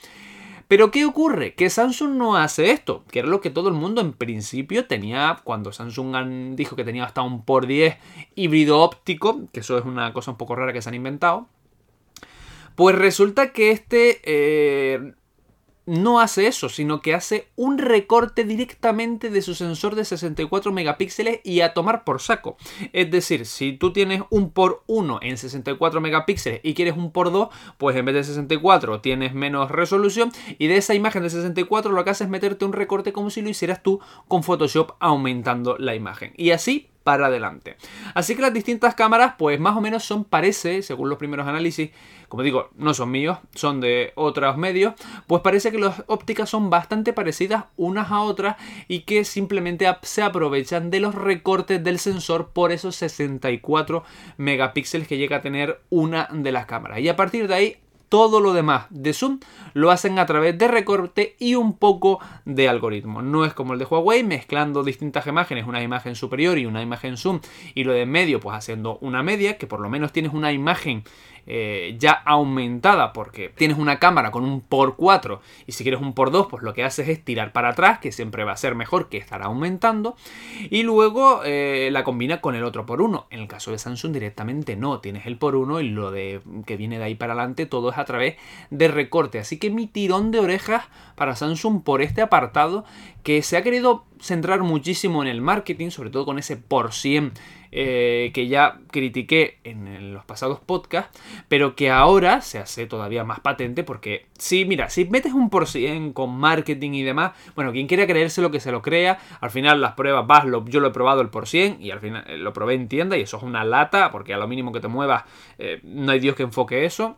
Pero 0.69 0.91
¿qué 0.91 1.05
ocurre? 1.05 1.55
Que 1.55 1.69
Samsung 1.69 2.15
no 2.15 2.37
hace 2.37 2.71
esto, 2.71 3.05
que 3.11 3.19
era 3.19 3.29
lo 3.29 3.43
que 3.43 3.51
todo 3.51 3.69
el 3.69 3.75
mundo 3.75 4.01
en 4.01 4.13
principio 4.13 4.87
tenía 4.87 5.39
cuando 5.45 5.71
Samsung 5.71 6.55
dijo 6.55 6.77
que 6.77 6.85
tenía 6.85 7.05
hasta 7.05 7.21
un 7.21 7.45
por 7.45 7.67
10 7.67 7.99
híbrido 8.37 8.81
óptico, 8.81 9.43
que 9.53 9.61
eso 9.61 9.77
es 9.77 9.85
una 9.85 10.15
cosa 10.15 10.31
un 10.31 10.39
poco 10.39 10.57
rara 10.57 10.73
que 10.73 10.81
se 10.81 10.89
han 10.89 10.95
inventado. 10.95 11.47
Pues 12.75 12.97
resulta 12.97 13.53
que 13.53 13.71
este 13.71 14.21
eh, 14.25 15.15
no 15.87 16.21
hace 16.21 16.47
eso, 16.47 16.69
sino 16.69 17.01
que 17.01 17.15
hace 17.15 17.49
un 17.57 17.79
recorte 17.79 18.45
directamente 18.45 19.31
de 19.31 19.43
su 19.43 19.55
sensor 19.55 19.95
de 19.95 20.05
64 20.05 20.73
megapíxeles 20.73 21.41
y 21.43 21.61
a 21.61 21.75
tomar 21.75 22.05
por 22.05 22.21
saco. 22.21 22.57
Es 22.93 23.11
decir, 23.11 23.47
si 23.47 23.73
tú 23.73 23.93
tienes 23.93 24.23
un 24.31 24.51
por 24.53 24.85
1 24.87 25.19
en 25.23 25.37
64 25.37 26.01
megapíxeles 26.01 26.61
y 26.63 26.75
quieres 26.75 26.97
un 26.97 27.11
por 27.11 27.33
2, 27.33 27.49
pues 27.79 27.97
en 27.97 28.05
vez 28.05 28.15
de 28.15 28.25
64 28.25 29.01
tienes 29.01 29.35
menos 29.35 29.71
resolución 29.71 30.31
y 30.59 30.69
de 30.69 30.77
esa 30.77 30.95
imagen 30.95 31.23
de 31.23 31.31
64 31.31 31.93
lo 31.93 32.05
que 32.05 32.11
haces 32.11 32.27
es 32.27 32.31
meterte 32.31 32.65
un 32.65 32.73
recorte 32.73 33.13
como 33.13 33.31
si 33.31 33.43
lo 33.43 33.49
hicieras 33.49 33.83
tú 33.83 34.01
con 34.29 34.45
Photoshop 34.45 34.93
aumentando 35.01 35.77
la 35.79 35.95
imagen. 35.95 36.33
Y 36.37 36.51
así 36.51 36.92
para 37.03 37.27
adelante. 37.27 37.77
Así 38.15 38.35
que 38.35 38.43
las 38.43 38.55
distintas 38.55 38.95
cámaras, 38.95 39.35
pues 39.39 39.59
más 39.61 39.77
o 39.77 39.81
menos 39.81 40.05
son, 40.05 40.25
parece, 40.25 40.83
según 40.83 41.09
los 41.09 41.19
primeros 41.19 41.47
análisis, 41.47 41.91
como 42.29 42.43
digo, 42.43 42.71
no 42.77 42.95
son 42.95 43.11
míos, 43.11 43.39
son 43.55 43.81
de 43.83 44.13
otros 44.15 44.57
medios, 44.57 44.95
pues 45.27 45.43
parece 45.43 45.71
que 45.71 45.79
las 45.79 46.03
ópticas 46.07 46.49
son 46.49 46.71
bastante 46.71 47.13
parecidas 47.13 47.65
unas 47.77 48.11
a 48.11 48.21
otras 48.21 48.57
y 48.89 49.01
que 49.01 49.27
simplemente 49.27 49.87
se 50.01 50.23
aprovechan 50.23 50.91
de 50.91 51.01
los 51.01 51.15
recortes 51.15 51.85
del 51.85 51.99
sensor 51.99 52.51
por 52.55 52.73
esos 52.73 52.97
64 52.97 54.05
megapíxeles 54.39 55.09
que 55.09 55.19
llega 55.19 55.37
a 55.37 55.43
tener 55.43 55.83
una 55.91 56.29
de 56.33 56.53
las 56.53 56.65
cámaras. 56.65 57.01
Y 57.01 57.09
a 57.11 57.17
partir 57.17 57.49
de 57.49 57.55
ahí 57.55 57.82
todo 58.13 58.41
lo 58.41 58.53
demás 58.53 58.89
de 58.91 59.15
zoom 59.15 59.41
lo 59.73 59.91
hacen 59.91 60.19
a 60.19 60.27
través 60.27 60.59
de 60.59 60.69
recorte 60.69 61.35
y 61.39 61.55
un 61.55 61.79
poco 61.79 62.21
de 62.45 62.69
algoritmo. 62.69 63.23
No 63.23 63.47
es 63.47 63.55
como 63.55 63.73
el 63.73 63.79
de 63.79 63.87
Huawei 63.87 64.23
mezclando 64.23 64.85
distintas 64.85 65.27
imágenes, 65.27 65.67
una 65.67 65.83
imagen 65.83 66.15
superior 66.15 66.59
y 66.59 66.67
una 66.67 66.83
imagen 66.83 67.17
zoom 67.17 67.41
y 67.75 67.85
lo 67.85 67.95
de 67.95 68.05
medio 68.05 68.39
pues 68.39 68.55
haciendo 68.55 68.99
una 68.99 69.23
media 69.23 69.57
que 69.57 69.67
por 69.67 69.81
lo 69.81 69.89
menos 69.89 70.13
tienes 70.13 70.35
una 70.35 70.53
imagen 70.53 71.05
eh, 71.47 71.97
ya 71.99 72.13
aumentada 72.13 73.13
porque 73.13 73.49
tienes 73.49 73.79
una 73.79 73.99
cámara 73.99 74.31
con 74.31 74.45
un 74.45 74.61
por 74.61 74.97
4 74.97 75.41
y 75.67 75.73
si 75.73 75.85
quieres 75.85 76.01
un 76.01 76.15
por 76.15 76.31
2 76.31 76.47
pues 76.49 76.63
lo 76.63 76.75
que 76.75 76.85
haces 76.85 77.09
es 77.09 77.25
tirar 77.25 77.53
para 77.53 77.71
atrás 77.71 77.99
que 77.99 78.13
siempre 78.13 78.45
va 78.45 78.53
a 78.53 78.57
ser 78.57 78.75
mejor 78.75 79.09
que 79.09 79.19
estar 79.19 79.43
aumentando 79.43 80.17
y 80.71 80.83
luego 80.83 81.43
eh, 81.45 81.89
la 81.93 82.05
combina 82.05 82.41
con 82.41 82.55
el 82.55 82.65
otro 82.65 82.87
por 82.87 83.03
1 83.03 83.27
en 83.31 83.41
el 83.41 83.49
caso 83.49 83.71
de 83.71 83.79
Samsung 83.79 84.13
directamente 84.13 84.77
no 84.77 85.01
tienes 85.01 85.27
el 85.27 85.37
por 85.37 85.57
1 85.57 85.81
y 85.81 85.89
lo 85.89 86.11
de 86.11 86.41
que 86.67 86.77
viene 86.77 86.99
de 86.99 87.05
ahí 87.05 87.15
para 87.15 87.33
adelante 87.33 87.67
todo 87.67 87.91
es 87.91 87.99
a 87.99 88.05
través 88.05 88.37
de 88.71 88.89
recorte. 88.89 89.39
Así 89.39 89.59
que 89.59 89.71
mi 89.71 89.87
tirón 89.87 90.31
de 90.31 90.41
orejas 90.41 90.85
para 91.15 91.37
Samsung 91.37 91.83
por 91.83 92.03
este 92.03 92.23
apartado 92.23 92.85
que 93.23 93.43
se 93.43 93.57
ha 93.57 93.63
querido 93.63 94.05
centrar 94.21 94.63
muchísimo 94.63 95.23
en 95.23 95.29
el 95.29 95.41
marketing 95.41 95.91
sobre 95.91 96.11
todo 96.11 96.25
con 96.25 96.39
ese 96.39 96.57
por 96.57 96.93
100 96.93 97.33
eh, 97.75 98.31
que 98.35 98.49
ya 98.49 98.81
critiqué 98.91 99.59
en 99.65 100.13
los 100.13 100.25
pasados 100.27 100.61
podcasts, 100.61 101.19
pero 101.49 101.75
que 101.75 101.91
ahora 101.91 102.43
se 102.43 102.59
hace 102.59 102.87
todavía 102.87 103.25
más 103.25 103.41
patente 103.41 103.83
porque 103.83 104.27
si, 104.39 104.65
mira, 104.65 104.91
si 104.91 105.07
metes 105.07 105.33
un 105.33 105.49
por 105.49 105.67
cien 105.67 106.13
con 106.13 106.37
marketing 106.37 106.93
y 106.93 107.03
demás, 107.03 107.33
bueno, 107.55 107.73
quien 107.73 107.87
quiera 107.87 108.07
creerse 108.07 108.43
lo 108.43 108.51
que 108.51 108.61
se 108.61 108.73
lo 108.73 108.83
crea, 108.83 109.19
al 109.41 109.51
final 109.51 109.81
las 109.81 109.93
pruebas 109.93 110.27
vas, 110.27 110.45
yo 110.67 110.81
lo 110.81 110.89
he 110.89 110.93
probado 110.93 111.23
el 111.23 111.29
por 111.29 111.49
cien 111.49 111.79
y 111.81 111.91
al 111.91 112.01
final 112.01 112.25
eh, 112.27 112.37
lo 112.37 112.53
probé 112.53 112.75
en 112.75 112.89
tienda 112.89 113.17
y 113.17 113.23
eso 113.23 113.39
es 113.39 113.43
una 113.43 113.65
lata 113.65 114.11
porque 114.11 114.35
a 114.35 114.37
lo 114.37 114.47
mínimo 114.47 114.73
que 114.73 114.81
te 114.81 114.89
muevas 114.89 115.25
eh, 115.59 115.81
no 115.83 116.13
hay 116.13 116.21
Dios 116.21 116.37
que 116.37 116.43
enfoque 116.43 116.85
eso. 116.85 117.17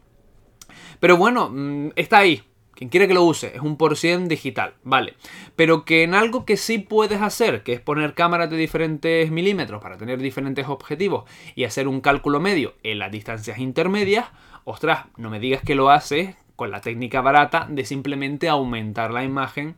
Pero 1.01 1.17
bueno, 1.17 1.51
mm, 1.51 1.91
está 1.97 2.19
ahí, 2.19 2.43
quien 2.75 2.91
quiere 2.91 3.09
que 3.09 3.15
lo 3.15 3.25
use, 3.25 3.55
es 3.55 3.61
un 3.61 3.77
por 3.77 3.97
cien 3.97 4.29
digital, 4.29 4.75
vale. 4.83 5.15
Pero 5.57 5.85
que 5.85 6.03
en 6.03 6.15
algo 6.15 6.45
que 6.45 6.57
sí 6.57 6.79
puedes 6.79 7.21
hacer, 7.21 7.63
que 7.63 7.73
es 7.73 7.81
poner 7.81 8.15
cámaras 8.15 8.51
de 8.51 8.57
diferentes 8.57 9.31
milímetros 9.31 9.83
para 9.83 9.97
tener 9.97 10.19
diferentes 10.19 10.69
objetivos 10.69 11.25
y 11.55 11.65
hacer 11.65 11.89
un 11.89 12.01
cálculo 12.01 12.41
medio 12.41 12.75
en 12.83 12.99
las 12.99 13.11
distancias 13.11 13.59
intermedias, 13.59 14.27
ostras, 14.65 15.07
no 15.17 15.31
me 15.31 15.41
digas 15.41 15.63
que 15.63 15.75
lo 15.75 15.91
haces 15.91 16.37
con 16.57 16.71
la 16.71 16.81
técnica 16.81 17.21
barata 17.21 17.67
de 17.69 17.85
simplemente 17.85 18.49
aumentar 18.49 19.11
la 19.13 19.25
imagen 19.25 19.77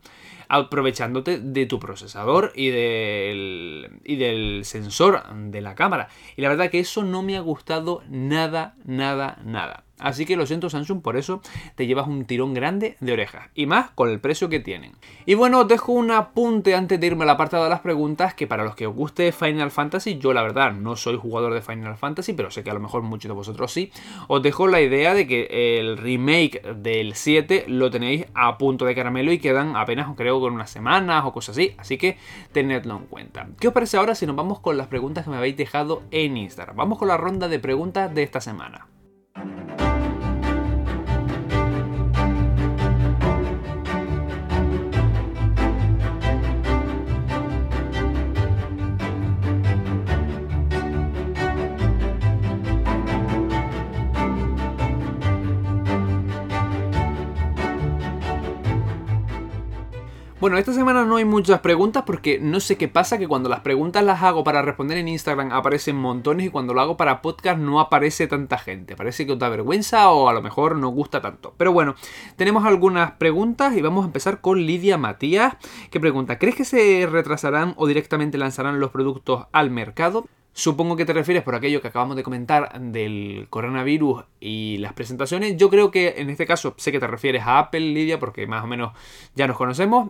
aprovechándote 0.49 1.39
de 1.39 1.65
tu 1.65 1.79
procesador 1.79 2.53
y 2.55 2.69
del, 2.69 3.99
y 4.05 4.15
del 4.15 4.63
sensor 4.63 5.23
de 5.33 5.61
la 5.61 5.75
cámara. 5.75 6.09
Y 6.35 6.41
la 6.41 6.49
verdad 6.49 6.69
que 6.69 6.79
eso 6.79 7.03
no 7.03 7.23
me 7.23 7.35
ha 7.35 7.41
gustado 7.41 8.01
nada, 8.09 8.75
nada, 8.85 9.39
nada. 9.43 9.86
Así 9.99 10.25
que 10.25 10.35
lo 10.35 10.45
siento 10.45 10.69
Samsung, 10.69 11.01
por 11.01 11.17
eso 11.17 11.41
te 11.75 11.87
llevas 11.87 12.07
un 12.07 12.25
tirón 12.25 12.53
grande 12.53 12.97
de 12.99 13.13
orejas. 13.13 13.49
Y 13.55 13.65
más 13.65 13.89
con 13.91 14.09
el 14.09 14.19
precio 14.19 14.49
que 14.49 14.59
tienen. 14.59 14.93
Y 15.25 15.33
bueno, 15.33 15.61
os 15.61 15.67
dejo 15.67 15.91
un 15.91 16.11
apunte 16.11 16.75
antes 16.75 16.99
de 16.99 17.07
irme 17.07 17.23
al 17.23 17.31
apartado 17.31 17.63
de 17.63 17.69
las 17.69 17.81
preguntas, 17.81 18.33
que 18.33 18.47
para 18.47 18.63
los 18.63 18.75
que 18.75 18.87
os 18.87 18.95
guste 18.95 19.31
Final 19.31 19.71
Fantasy, 19.71 20.17
yo 20.19 20.33
la 20.33 20.43
verdad 20.43 20.73
no 20.73 20.95
soy 20.95 21.17
jugador 21.17 21.53
de 21.53 21.61
Final 21.61 21.97
Fantasy, 21.97 22.33
pero 22.33 22.51
sé 22.51 22.63
que 22.63 22.69
a 22.69 22.73
lo 22.73 22.79
mejor 22.79 23.01
muchos 23.01 23.29
de 23.29 23.33
vosotros 23.33 23.71
sí. 23.71 23.91
Os 24.27 24.41
dejo 24.41 24.67
la 24.67 24.81
idea 24.81 25.13
de 25.13 25.25
que 25.25 25.79
el 25.79 25.97
remake 25.97 26.61
del 26.75 27.15
7 27.15 27.65
lo 27.67 27.89
tenéis 27.89 28.25
a 28.33 28.57
punto 28.57 28.85
de 28.85 28.95
caramelo 28.95 29.31
y 29.31 29.39
quedan 29.39 29.75
apenas, 29.75 30.07
creo, 30.15 30.39
con 30.39 30.53
unas 30.53 30.69
semanas 30.69 31.23
o 31.25 31.33
cosas 31.33 31.57
así. 31.57 31.73
Así 31.77 31.97
que 31.97 32.17
tenedlo 32.51 32.97
en 32.97 33.05
cuenta. 33.05 33.47
¿Qué 33.59 33.67
os 33.67 33.73
parece 33.73 33.97
ahora 33.97 34.15
si 34.15 34.25
nos 34.25 34.35
vamos 34.35 34.59
con 34.59 34.77
las 34.77 34.87
preguntas 34.87 35.23
que 35.23 35.31
me 35.31 35.37
habéis 35.37 35.57
dejado 35.57 36.03
en 36.11 36.37
Instagram? 36.37 36.75
Vamos 36.75 36.99
con 36.99 37.07
la 37.07 37.17
ronda 37.17 37.47
de 37.47 37.59
preguntas 37.59 38.13
de 38.13 38.23
esta 38.23 38.41
semana. 38.41 38.87
Thank 39.37 39.81
you. 39.81 39.96
Bueno, 60.39 60.59
esta 60.59 60.71
semana 60.71 61.03
no 61.03 61.15
hay 61.15 61.25
muchas 61.25 61.61
preguntas 61.61 62.03
porque 62.05 62.37
no 62.39 62.59
sé 62.59 62.77
qué 62.77 62.87
pasa 62.87 63.17
que 63.17 63.27
cuando 63.27 63.49
las 63.49 63.61
preguntas 63.61 64.03
las 64.03 64.21
hago 64.21 64.43
para 64.43 64.61
responder 64.61 64.99
en 64.99 65.07
Instagram 65.07 65.51
aparecen 65.51 65.95
montones 65.95 66.45
y 66.45 66.49
cuando 66.51 66.75
lo 66.75 66.81
hago 66.81 66.95
para 66.95 67.23
podcast 67.23 67.57
no 67.57 67.79
aparece 67.79 68.27
tanta 68.27 68.59
gente. 68.59 68.95
Parece 68.95 69.25
que 69.25 69.31
os 69.31 69.39
da 69.39 69.49
vergüenza 69.49 70.11
o 70.11 70.29
a 70.29 70.33
lo 70.33 70.43
mejor 70.43 70.75
no 70.75 70.89
gusta 70.89 71.21
tanto. 71.21 71.55
Pero 71.57 71.73
bueno, 71.73 71.95
tenemos 72.35 72.65
algunas 72.65 73.13
preguntas 73.13 73.75
y 73.75 73.81
vamos 73.81 74.03
a 74.03 74.07
empezar 74.07 74.39
con 74.39 74.63
Lidia 74.63 74.99
Matías 74.99 75.57
que 75.89 75.99
pregunta, 75.99 76.37
¿crees 76.37 76.55
que 76.55 76.65
se 76.65 77.07
retrasarán 77.09 77.73
o 77.75 77.87
directamente 77.87 78.37
lanzarán 78.37 78.79
los 78.79 78.91
productos 78.91 79.47
al 79.51 79.71
mercado? 79.71 80.27
Supongo 80.57 80.95
que 80.95 81.05
te 81.05 81.13
refieres 81.13 81.43
por 81.43 81.53
aquello 81.53 81.83
que 81.83 81.89
acabamos 81.89 82.15
de 82.15 82.23
comentar 82.23 82.81
del 82.81 83.45
coronavirus 83.51 84.23
y 84.39 84.79
las 84.79 84.93
presentaciones. 84.93 85.55
Yo 85.55 85.69
creo 85.69 85.91
que 85.91 86.15
en 86.17 86.31
este 86.31 86.47
caso 86.47 86.73
sé 86.77 86.91
que 86.91 86.99
te 86.99 87.05
refieres 87.05 87.43
a 87.43 87.59
Apple, 87.59 87.79
Lidia, 87.79 88.17
porque 88.17 88.47
más 88.47 88.63
o 88.63 88.67
menos 88.67 88.93
ya 89.35 89.45
nos 89.45 89.55
conocemos. 89.55 90.09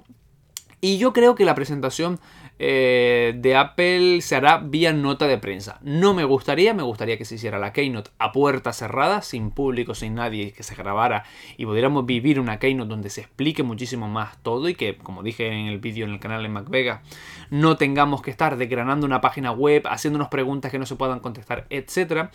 Y 0.80 1.00
yo 1.00 1.12
creo 1.12 1.36
que 1.36 1.44
la 1.44 1.54
presentación 1.54 2.22
eh, 2.60 3.34
de 3.38 3.56
Apple 3.56 4.22
se 4.22 4.36
hará 4.36 4.58
vía 4.58 4.94
nota 4.94 5.28
de 5.28 5.38
prensa. 5.38 5.80
No 5.82 6.14
me 6.14 6.24
gustaría, 6.24 6.74
me 6.74 6.84
gustaría 6.84 7.18
que 7.18 7.26
se 7.26 7.36
hiciera 7.36 7.60
la 7.60 7.74
Keynote 7.74 8.12
a 8.18 8.32
puerta 8.32 8.74
cerrada, 8.74 9.22
sin 9.22 9.52
público, 9.52 9.96
sin 9.96 10.16
nadie, 10.16 10.54
que 10.54 10.64
se 10.64 10.76
grabara 10.76 11.26
y 11.58 11.66
pudiéramos 11.66 12.06
vivir 12.06 12.40
una 12.40 12.60
Keynote 12.60 12.90
donde 12.90 13.10
se 13.10 13.22
explique 13.22 13.64
muchísimo 13.64 14.08
más 14.08 14.42
todo 14.42 14.70
y 14.70 14.76
que, 14.76 14.98
como 14.98 15.24
dije 15.24 15.48
en 15.48 15.68
el 15.68 15.80
vídeo 15.80 16.06
en 16.06 16.14
el 16.14 16.20
canal 16.20 16.46
en 16.46 16.54
MacVega, 16.54 17.02
no 17.50 17.78
tengamos 17.78 18.22
que 18.22 18.32
estar 18.32 18.58
desgranando 18.58 19.06
una 19.06 19.22
página 19.22 19.52
web, 19.52 19.84
haciéndonos 19.88 20.30
preguntas 20.30 20.72
que 20.72 20.80
no 20.80 20.86
se 20.86 20.96
puedan 20.96 21.20
contestar, 21.20 21.68
etc. 21.70 22.30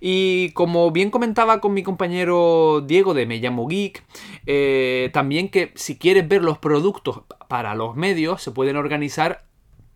Y 0.00 0.50
como 0.52 0.90
bien 0.90 1.10
comentaba 1.10 1.60
con 1.60 1.74
mi 1.74 1.82
compañero 1.82 2.82
Diego 2.86 3.14
de 3.14 3.26
Me 3.26 3.38
llamo 3.38 3.66
Geek, 3.66 4.02
eh, 4.46 5.10
también 5.12 5.48
que 5.48 5.72
si 5.74 5.96
quieres 5.98 6.28
ver 6.28 6.42
los 6.42 6.58
productos 6.58 7.22
para 7.48 7.74
los 7.74 7.96
medios, 7.96 8.42
se 8.42 8.50
pueden 8.50 8.76
organizar 8.76 9.47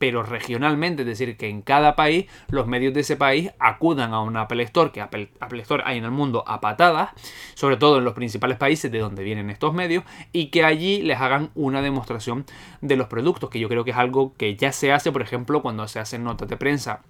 pero 0.02 0.25
regionalmente, 0.25 1.02
es 1.02 1.06
decir, 1.06 1.37
que 1.37 1.49
en 1.49 1.62
cada 1.62 1.94
país 1.94 2.26
los 2.49 2.66
medios 2.66 2.92
de 2.92 3.02
ese 3.02 3.16
país 3.16 3.52
acudan 3.61 4.12
a 4.12 4.21
un 4.21 4.37
Apple 4.37 4.61
Store, 4.64 4.90
que 4.90 5.00
Apple, 5.00 5.30
Store 5.61 5.85
hay 5.87 5.99
en 5.99 6.02
el 6.02 6.11
mundo 6.11 6.42
a 6.44 6.61
patadas, 6.61 7.11
sobre 7.54 7.76
todo 7.76 7.99
en 7.99 8.04
los 8.04 8.12
principales 8.12 8.59
países 8.59 8.90
de 8.90 8.99
donde 8.99 9.23
vienen 9.23 9.49
estos 9.49 9.73
medios, 9.73 10.02
y 10.32 10.47
que 10.47 10.64
allí 10.64 11.02
les 11.02 11.21
hagan 11.21 11.52
una 11.54 11.82
demostración 11.82 12.47
de 12.80 12.97
los 12.97 13.06
productos, 13.06 13.49
que 13.49 13.61
yo 13.61 13.68
creo 13.68 13.85
que 13.85 13.92
es 13.92 13.97
algo 13.97 14.35
que 14.37 14.56
ya 14.56 14.73
se 14.73 14.90
hace, 14.90 15.12
por 15.12 15.23
ejemplo, 15.23 15.62
cuando 15.62 15.87
se 15.87 16.00
hacen 16.00 16.25
notas 16.25 16.49
de 16.49 16.56
prensa 16.56 17.02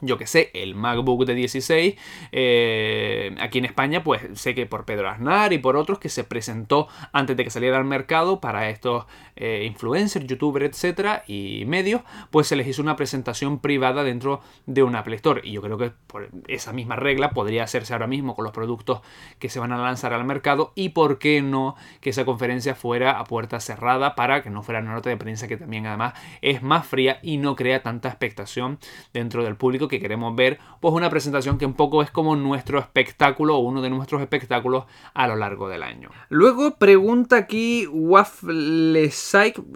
yo 0.00 0.18
que 0.18 0.26
sé, 0.26 0.50
el 0.54 0.74
MacBook 0.74 1.24
de 1.24 1.34
16, 1.34 1.94
eh, 2.32 3.34
aquí 3.40 3.58
en 3.58 3.64
España, 3.64 4.02
pues 4.02 4.22
sé 4.34 4.54
que 4.54 4.66
por 4.66 4.84
Pedro 4.84 5.08
Aznar 5.08 5.52
y 5.52 5.58
por 5.58 5.76
otros 5.76 5.98
que 5.98 6.08
se 6.08 6.24
presentó 6.24 6.88
antes 7.12 7.36
de 7.36 7.44
que 7.44 7.50
saliera 7.50 7.78
al 7.78 7.84
mercado 7.84 8.40
para 8.40 8.68
estos 8.68 9.06
eh, 9.36 9.64
influencers, 9.66 10.26
youtubers, 10.26 10.66
etcétera, 10.66 11.24
y 11.26 11.64
medios, 11.66 12.02
pues 12.30 12.46
se 12.46 12.56
les 12.56 12.66
hizo 12.66 12.82
una 12.82 12.96
presentación 12.96 13.60
privada 13.60 14.04
dentro 14.04 14.40
de 14.66 14.82
un 14.82 14.96
Apple 14.96 15.16
Store. 15.16 15.40
Y 15.44 15.52
yo 15.52 15.62
creo 15.62 15.78
que 15.78 15.92
por 16.06 16.28
esa 16.48 16.72
misma 16.72 16.96
regla 16.96 17.30
podría 17.30 17.64
hacerse 17.64 17.92
ahora 17.92 18.06
mismo 18.06 18.34
con 18.34 18.44
los 18.44 18.52
productos 18.52 19.00
que 19.38 19.48
se 19.48 19.60
van 19.60 19.72
a 19.72 19.78
lanzar 19.78 20.12
al 20.12 20.24
mercado 20.24 20.72
y 20.74 20.90
por 20.90 21.18
qué 21.18 21.42
no 21.42 21.76
que 22.00 22.10
esa 22.10 22.24
conferencia 22.24 22.74
fuera 22.74 23.18
a 23.18 23.24
puerta 23.24 23.60
cerrada 23.60 24.14
para 24.14 24.42
que 24.42 24.50
no 24.50 24.62
fuera 24.62 24.80
una 24.80 24.94
nota 24.94 25.10
de 25.10 25.16
prensa 25.16 25.48
que 25.48 25.56
también 25.56 25.86
además 25.86 26.14
es 26.42 26.62
más 26.62 26.86
fría 26.86 27.18
y 27.22 27.38
no 27.38 27.56
crea 27.56 27.82
tanta 27.82 28.08
expectación 28.08 28.78
dentro 29.12 29.44
del 29.44 29.56
público 29.56 29.85
que 29.88 30.00
queremos 30.00 30.34
ver, 30.34 30.58
pues 30.80 30.94
una 30.94 31.10
presentación 31.10 31.58
que 31.58 31.66
un 31.66 31.74
poco 31.74 32.02
es 32.02 32.10
como 32.10 32.36
nuestro 32.36 32.78
espectáculo 32.78 33.56
o 33.56 33.60
uno 33.60 33.82
de 33.82 33.90
nuestros 33.90 34.20
espectáculos 34.20 34.84
a 35.14 35.26
lo 35.26 35.36
largo 35.36 35.68
del 35.68 35.82
año. 35.82 36.10
Luego 36.28 36.76
pregunta 36.76 37.36
aquí 37.36 37.86
Waffle 37.86 39.10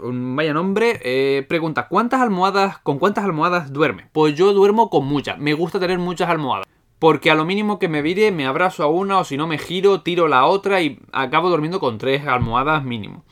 vaya 0.02 0.54
nombre, 0.54 1.00
eh, 1.02 1.44
pregunta, 1.48 1.88
¿cuántas 1.88 2.20
almohadas, 2.20 2.78
con 2.78 2.98
cuántas 2.98 3.24
almohadas 3.24 3.72
duerme? 3.72 4.08
Pues 4.12 4.34
yo 4.34 4.52
duermo 4.52 4.90
con 4.90 5.06
muchas, 5.06 5.38
me 5.38 5.54
gusta 5.54 5.80
tener 5.80 5.98
muchas 5.98 6.28
almohadas. 6.28 6.66
Porque 6.98 7.30
a 7.30 7.34
lo 7.34 7.46
mínimo 7.46 7.78
que 7.78 7.88
me 7.88 8.02
vire, 8.02 8.30
me 8.30 8.46
abrazo 8.46 8.84
a 8.84 8.88
una 8.88 9.18
o 9.18 9.24
si 9.24 9.38
no 9.38 9.46
me 9.46 9.56
giro, 9.56 10.02
tiro 10.02 10.28
la 10.28 10.44
otra 10.44 10.82
y 10.82 11.00
acabo 11.12 11.48
durmiendo 11.48 11.80
con 11.80 11.96
tres 11.96 12.26
almohadas 12.26 12.84
mínimo. 12.84 13.24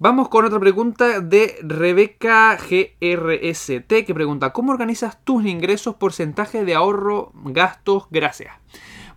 Vamos 0.00 0.28
con 0.28 0.44
otra 0.44 0.58
pregunta 0.58 1.20
de 1.20 1.54
Rebeca 1.62 2.56
GRST 2.56 4.04
que 4.04 4.12
pregunta, 4.12 4.52
¿cómo 4.52 4.72
organizas 4.72 5.22
tus 5.22 5.46
ingresos, 5.46 5.94
porcentaje 5.94 6.64
de 6.64 6.74
ahorro, 6.74 7.30
gastos? 7.32 8.08
Gracias. 8.10 8.54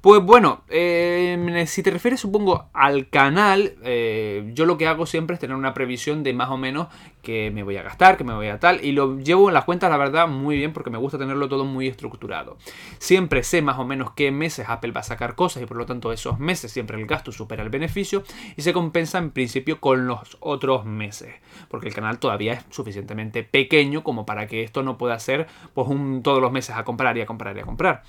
Pues 0.02 0.22
bueno, 0.22 0.62
eh, 0.70 1.66
si 1.68 1.82
te 1.82 1.90
refieres 1.90 2.20
supongo 2.20 2.70
al 2.72 3.10
canal, 3.10 3.74
eh, 3.84 4.52
yo 4.54 4.68
lo 4.68 4.78
que 4.78 4.88
hago 4.88 5.08
siempre 5.08 5.34
es 5.34 5.40
tener 5.40 5.56
una 5.56 5.74
previsión 5.74 6.22
de 6.24 6.34
más 6.34 6.50
o 6.50 6.58
menos 6.58 6.88
que 7.24 7.50
me 7.52 7.64
voy 7.64 7.78
a 7.78 7.84
gastar, 7.84 8.16
que 8.16 8.24
me 8.24 8.34
voy 8.34 8.48
a 8.48 8.60
tal, 8.60 8.86
y 8.86 8.92
lo 8.92 9.18
llevo 9.18 9.50
en 9.50 9.56
las 9.56 9.66
cuentas 9.66 9.90
la 9.90 9.98
verdad 9.98 10.28
muy 10.28 10.56
bien 10.56 10.72
porque 10.72 10.92
me 10.92 11.00
gusta 11.00 11.18
tenerlo 11.18 11.50
todo 11.50 11.66
muy 11.66 11.88
estructurado. 11.88 12.58
Siempre 13.00 13.42
sé 13.42 13.64
más 13.64 13.80
o 13.80 13.86
menos 13.86 14.12
qué 14.12 14.32
meses 14.32 14.70
Apple 14.70 14.92
va 14.92 15.02
a 15.02 15.04
sacar 15.04 15.34
cosas 15.34 15.64
y 15.64 15.66
por 15.66 15.78
lo 15.78 15.88
tanto 15.88 16.14
esos 16.14 16.40
meses 16.40 16.72
siempre 16.72 17.00
el 17.00 17.08
gasto 17.08 17.32
supera 17.32 17.64
el 17.64 17.70
beneficio 17.70 18.24
y 18.56 18.62
se 18.62 18.74
compensa 18.74 19.18
en 19.18 19.32
principio 19.32 19.80
con 19.80 20.06
los 20.06 20.38
otros 20.42 20.86
meses, 20.86 21.34
porque 21.70 21.88
el 21.88 21.96
canal 21.96 22.20
todavía 22.20 22.54
es 22.54 22.66
suficientemente 22.70 23.44
pequeño 23.44 24.04
como 24.04 24.28
para 24.28 24.46
que 24.46 24.62
esto 24.64 24.84
no 24.84 24.98
pueda 25.00 25.18
ser 25.18 25.48
pues 25.74 25.88
un, 25.88 26.22
todos 26.22 26.40
los 26.40 26.52
meses 26.52 26.76
a 26.76 26.84
comprar 26.84 27.18
y 27.18 27.22
a 27.22 27.26
comprar 27.26 27.58
y 27.58 27.62
a 27.62 27.66
comprar 27.66 28.04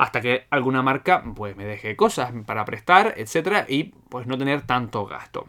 hasta 0.00 0.22
que 0.22 0.46
alguna 0.48 0.80
marca 0.80 1.22
pues 1.36 1.54
me 1.56 1.66
deje 1.66 1.94
cosas 1.94 2.32
para 2.46 2.64
prestar, 2.64 3.12
etcétera, 3.18 3.66
y 3.68 3.92
pues 4.08 4.26
no 4.26 4.38
tener 4.38 4.62
tanto 4.62 5.04
gasto. 5.04 5.46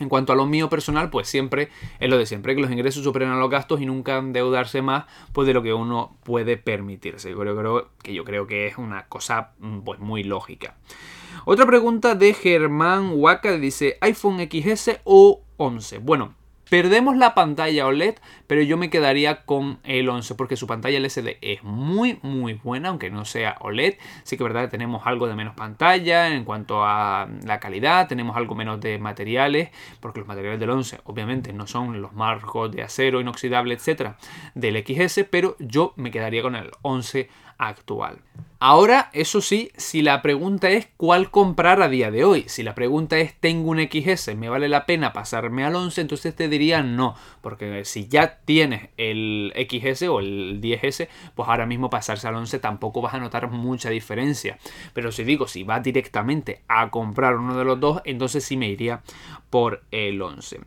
En 0.00 0.08
cuanto 0.08 0.32
a 0.32 0.36
lo 0.36 0.46
mío 0.46 0.70
personal, 0.70 1.10
pues 1.10 1.28
siempre 1.28 1.68
es 2.00 2.08
lo 2.08 2.16
de 2.16 2.24
siempre, 2.24 2.54
que 2.54 2.62
los 2.62 2.70
ingresos 2.70 3.04
superen 3.04 3.28
a 3.28 3.36
los 3.36 3.50
gastos 3.50 3.82
y 3.82 3.86
nunca 3.86 4.16
endeudarse 4.16 4.80
más 4.80 5.04
pues, 5.34 5.46
de 5.46 5.52
lo 5.52 5.62
que 5.62 5.74
uno 5.74 6.16
puede 6.24 6.56
permitirse. 6.56 7.28
Yo 7.28 7.36
creo, 7.36 7.90
que 8.02 8.14
yo 8.14 8.24
creo 8.24 8.46
que 8.46 8.66
es 8.66 8.78
una 8.78 9.06
cosa 9.06 9.52
pues, 9.84 10.00
muy 10.00 10.24
lógica. 10.24 10.76
Otra 11.44 11.66
pregunta 11.66 12.14
de 12.14 12.32
Germán 12.32 13.10
Waka 13.12 13.52
dice 13.58 13.98
iPhone 14.00 14.38
XS 14.50 15.00
o 15.04 15.42
11. 15.58 15.98
Bueno, 15.98 16.34
Perdemos 16.70 17.16
la 17.16 17.34
pantalla 17.34 17.86
OLED, 17.86 18.14
pero 18.46 18.62
yo 18.62 18.76
me 18.76 18.90
quedaría 18.90 19.44
con 19.44 19.78
el 19.84 20.08
11 20.08 20.34
porque 20.34 20.56
su 20.56 20.66
pantalla 20.66 20.98
LCD 20.98 21.36
es 21.42 21.62
muy 21.62 22.18
muy 22.22 22.54
buena, 22.54 22.88
aunque 22.88 23.10
no 23.10 23.24
sea 23.24 23.56
OLED. 23.60 23.94
Sí 24.22 24.36
que 24.36 24.44
verdad 24.44 24.70
tenemos 24.70 25.06
algo 25.06 25.26
de 25.26 25.34
menos 25.34 25.54
pantalla 25.54 26.28
en 26.34 26.44
cuanto 26.44 26.84
a 26.84 27.28
la 27.44 27.60
calidad, 27.60 28.08
tenemos 28.08 28.36
algo 28.36 28.54
menos 28.54 28.80
de 28.80 28.98
materiales, 28.98 29.70
porque 30.00 30.20
los 30.20 30.28
materiales 30.28 30.58
del 30.58 30.70
11 30.70 31.00
obviamente 31.04 31.52
no 31.52 31.66
son 31.66 32.00
los 32.00 32.12
marcos 32.14 32.72
de 32.72 32.82
acero 32.82 33.20
inoxidable, 33.20 33.74
etcétera, 33.74 34.16
del 34.54 34.82
XS, 34.84 35.26
pero 35.30 35.56
yo 35.58 35.92
me 35.96 36.10
quedaría 36.10 36.42
con 36.42 36.56
el 36.56 36.70
11 36.82 37.28
actual. 37.58 38.18
Ahora, 38.66 39.10
eso 39.12 39.42
sí, 39.42 39.70
si 39.76 40.00
la 40.00 40.22
pregunta 40.22 40.70
es 40.70 40.88
cuál 40.96 41.30
comprar 41.30 41.82
a 41.82 41.88
día 41.90 42.10
de 42.10 42.24
hoy, 42.24 42.44
si 42.46 42.62
la 42.62 42.74
pregunta 42.74 43.18
es 43.18 43.38
tengo 43.38 43.70
un 43.70 43.78
XS, 43.78 44.36
me 44.36 44.48
vale 44.48 44.70
la 44.70 44.86
pena 44.86 45.12
pasarme 45.12 45.66
al 45.66 45.76
11, 45.76 46.00
entonces 46.00 46.34
te 46.34 46.48
diría 46.48 46.82
no, 46.82 47.14
porque 47.42 47.84
si 47.84 48.08
ya 48.08 48.38
tienes 48.38 48.88
el 48.96 49.52
XS 49.54 50.04
o 50.04 50.20
el 50.20 50.62
10S, 50.62 51.08
pues 51.34 51.46
ahora 51.46 51.66
mismo 51.66 51.90
pasarse 51.90 52.26
al 52.26 52.36
11 52.36 52.58
tampoco 52.58 53.02
vas 53.02 53.12
a 53.12 53.20
notar 53.20 53.50
mucha 53.50 53.90
diferencia. 53.90 54.56
Pero 54.94 55.12
si 55.12 55.24
digo, 55.24 55.46
si 55.46 55.62
vas 55.62 55.82
directamente 55.82 56.62
a 56.66 56.90
comprar 56.90 57.36
uno 57.36 57.58
de 57.58 57.66
los 57.66 57.78
dos, 57.78 58.00
entonces 58.06 58.44
sí 58.44 58.56
me 58.56 58.68
iría 58.68 59.02
por 59.50 59.82
el 59.90 60.22
11. 60.22 60.60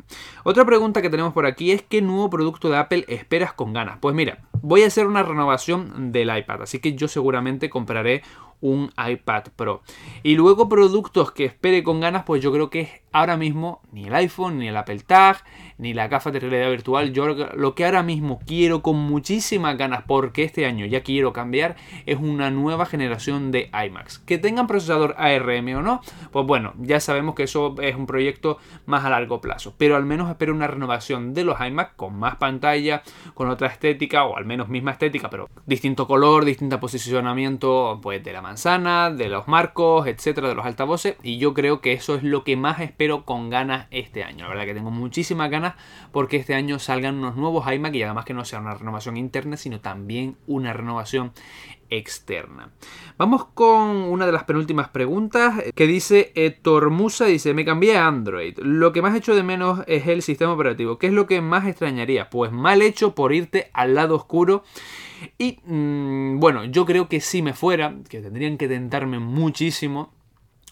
Otra 0.43 0.65
pregunta 0.65 1.01
que 1.01 1.09
tenemos 1.09 1.33
por 1.33 1.47
aquí 1.47 1.71
es 1.71 1.81
¿qué 1.81 2.03
nuevo 2.03 2.29
producto 2.29 2.69
de 2.69 2.77
Apple 2.77 3.05
esperas 3.07 3.53
con 3.53 3.73
ganas? 3.73 3.97
Pues 3.99 4.13
mira, 4.13 4.43
voy 4.61 4.83
a 4.83 4.87
hacer 4.87 5.07
una 5.07 5.23
renovación 5.23 6.11
del 6.11 6.35
iPad, 6.35 6.61
así 6.61 6.76
que 6.79 6.95
yo 6.95 7.07
seguramente 7.07 7.69
compraré 7.69 8.23
un 8.61 8.91
iPad 8.97 9.45
Pro. 9.55 9.81
Y 10.23 10.35
luego 10.35 10.69
productos 10.69 11.31
que 11.31 11.45
espere 11.45 11.83
con 11.83 11.99
ganas, 11.99 12.23
pues 12.23 12.41
yo 12.41 12.51
creo 12.51 12.69
que 12.69 13.03
ahora 13.11 13.37
mismo 13.37 13.81
ni 13.91 14.05
el 14.05 14.15
iPhone, 14.15 14.59
ni 14.59 14.67
el 14.67 14.77
Apple 14.77 14.99
Tag, 14.99 15.43
ni 15.77 15.93
la 15.93 16.07
gafa 16.07 16.31
de 16.31 16.39
realidad 16.39 16.69
virtual. 16.69 17.13
Yo 17.13 17.27
lo 17.27 17.75
que 17.75 17.85
ahora 17.85 18.03
mismo 18.03 18.39
quiero 18.45 18.81
con 18.81 18.97
muchísimas 18.97 19.77
ganas, 19.77 20.03
porque 20.07 20.43
este 20.43 20.65
año 20.65 20.85
ya 20.85 21.01
quiero 21.01 21.33
cambiar, 21.33 21.75
es 22.05 22.17
una 22.17 22.51
nueva 22.51 22.85
generación 22.85 23.51
de 23.51 23.69
iMacs. 23.85 24.19
Que 24.19 24.37
tengan 24.37 24.67
procesador 24.67 25.15
ARM 25.17 25.75
o 25.75 25.81
no, 25.81 26.01
pues 26.31 26.45
bueno, 26.45 26.73
ya 26.79 26.99
sabemos 26.99 27.35
que 27.35 27.43
eso 27.43 27.75
es 27.81 27.95
un 27.95 28.07
proyecto 28.07 28.57
más 28.85 29.05
a 29.05 29.09
largo 29.09 29.41
plazo. 29.41 29.73
Pero 29.77 29.95
al 29.95 30.05
menos 30.05 30.29
espero 30.29 30.53
una 30.53 30.67
renovación 30.67 31.33
de 31.33 31.43
los 31.43 31.59
iMacs 31.59 31.93
con 31.95 32.17
más 32.17 32.35
pantalla, 32.35 33.03
con 33.33 33.49
otra 33.49 33.67
estética, 33.67 34.25
o 34.25 34.37
al 34.37 34.45
menos 34.45 34.69
misma 34.69 34.91
estética, 34.91 35.29
pero 35.29 35.49
distinto 35.65 36.07
color, 36.07 36.45
distinto 36.45 36.79
posicionamiento 36.79 37.99
pues, 38.01 38.23
de 38.23 38.33
la 38.33 38.41
manzana, 38.41 39.11
de 39.11 39.29
los 39.29 39.47
marcos, 39.47 40.07
etcétera, 40.07 40.49
de 40.49 40.55
los 40.55 40.65
altavoces. 40.65 41.17
Y 41.23 41.37
yo 41.37 41.53
creo 41.53 41.81
que 41.81 41.93
eso 41.93 42.15
es 42.15 42.23
lo 42.23 42.43
que 42.43 42.55
más 42.55 42.79
espero 42.79 43.25
con 43.25 43.49
ganas 43.49 43.87
este 43.91 44.23
año. 44.23 44.43
La 44.43 44.49
verdad 44.49 44.65
que 44.65 44.73
tengo 44.73 44.91
muchísimas 44.91 45.49
ganas 45.49 45.66
porque 46.11 46.37
este 46.37 46.55
año 46.55 46.79
salgan 46.79 47.15
unos 47.15 47.35
nuevos 47.35 47.71
iMac 47.71 47.93
y 47.95 48.03
además 48.03 48.25
que 48.25 48.33
no 48.33 48.45
sea 48.45 48.59
una 48.59 48.75
renovación 48.75 49.17
interna, 49.17 49.57
sino 49.57 49.79
también 49.79 50.37
una 50.47 50.73
renovación 50.73 51.33
externa. 51.89 52.71
Vamos 53.17 53.45
con 53.53 53.95
una 53.95 54.25
de 54.25 54.31
las 54.31 54.43
penúltimas 54.43 54.89
preguntas 54.89 55.55
que 55.73 55.87
dice 55.87 56.33
Tormusa 56.61 57.25
dice, 57.25 57.53
me 57.53 57.65
cambié 57.65 57.97
a 57.97 58.07
Android. 58.07 58.57
Lo 58.59 58.91
que 58.91 59.01
más 59.01 59.15
hecho 59.15 59.35
de 59.35 59.43
menos 59.43 59.81
es 59.87 60.07
el 60.07 60.21
sistema 60.21 60.53
operativo. 60.53 60.97
¿Qué 60.97 61.07
es 61.07 61.13
lo 61.13 61.27
que 61.27 61.41
más 61.41 61.67
extrañaría? 61.67 62.29
Pues 62.29 62.51
mal 62.51 62.81
hecho 62.81 63.15
por 63.15 63.33
irte 63.33 63.69
al 63.73 63.95
lado 63.95 64.15
oscuro. 64.15 64.63
Y 65.37 65.59
mm, 65.65 66.39
bueno, 66.39 66.65
yo 66.65 66.85
creo 66.85 67.07
que 67.09 67.21
si 67.21 67.41
me 67.41 67.53
fuera, 67.53 67.95
que 68.09 68.21
tendrían 68.21 68.57
que 68.57 68.67
tentarme 68.67 69.19
muchísimo, 69.19 70.11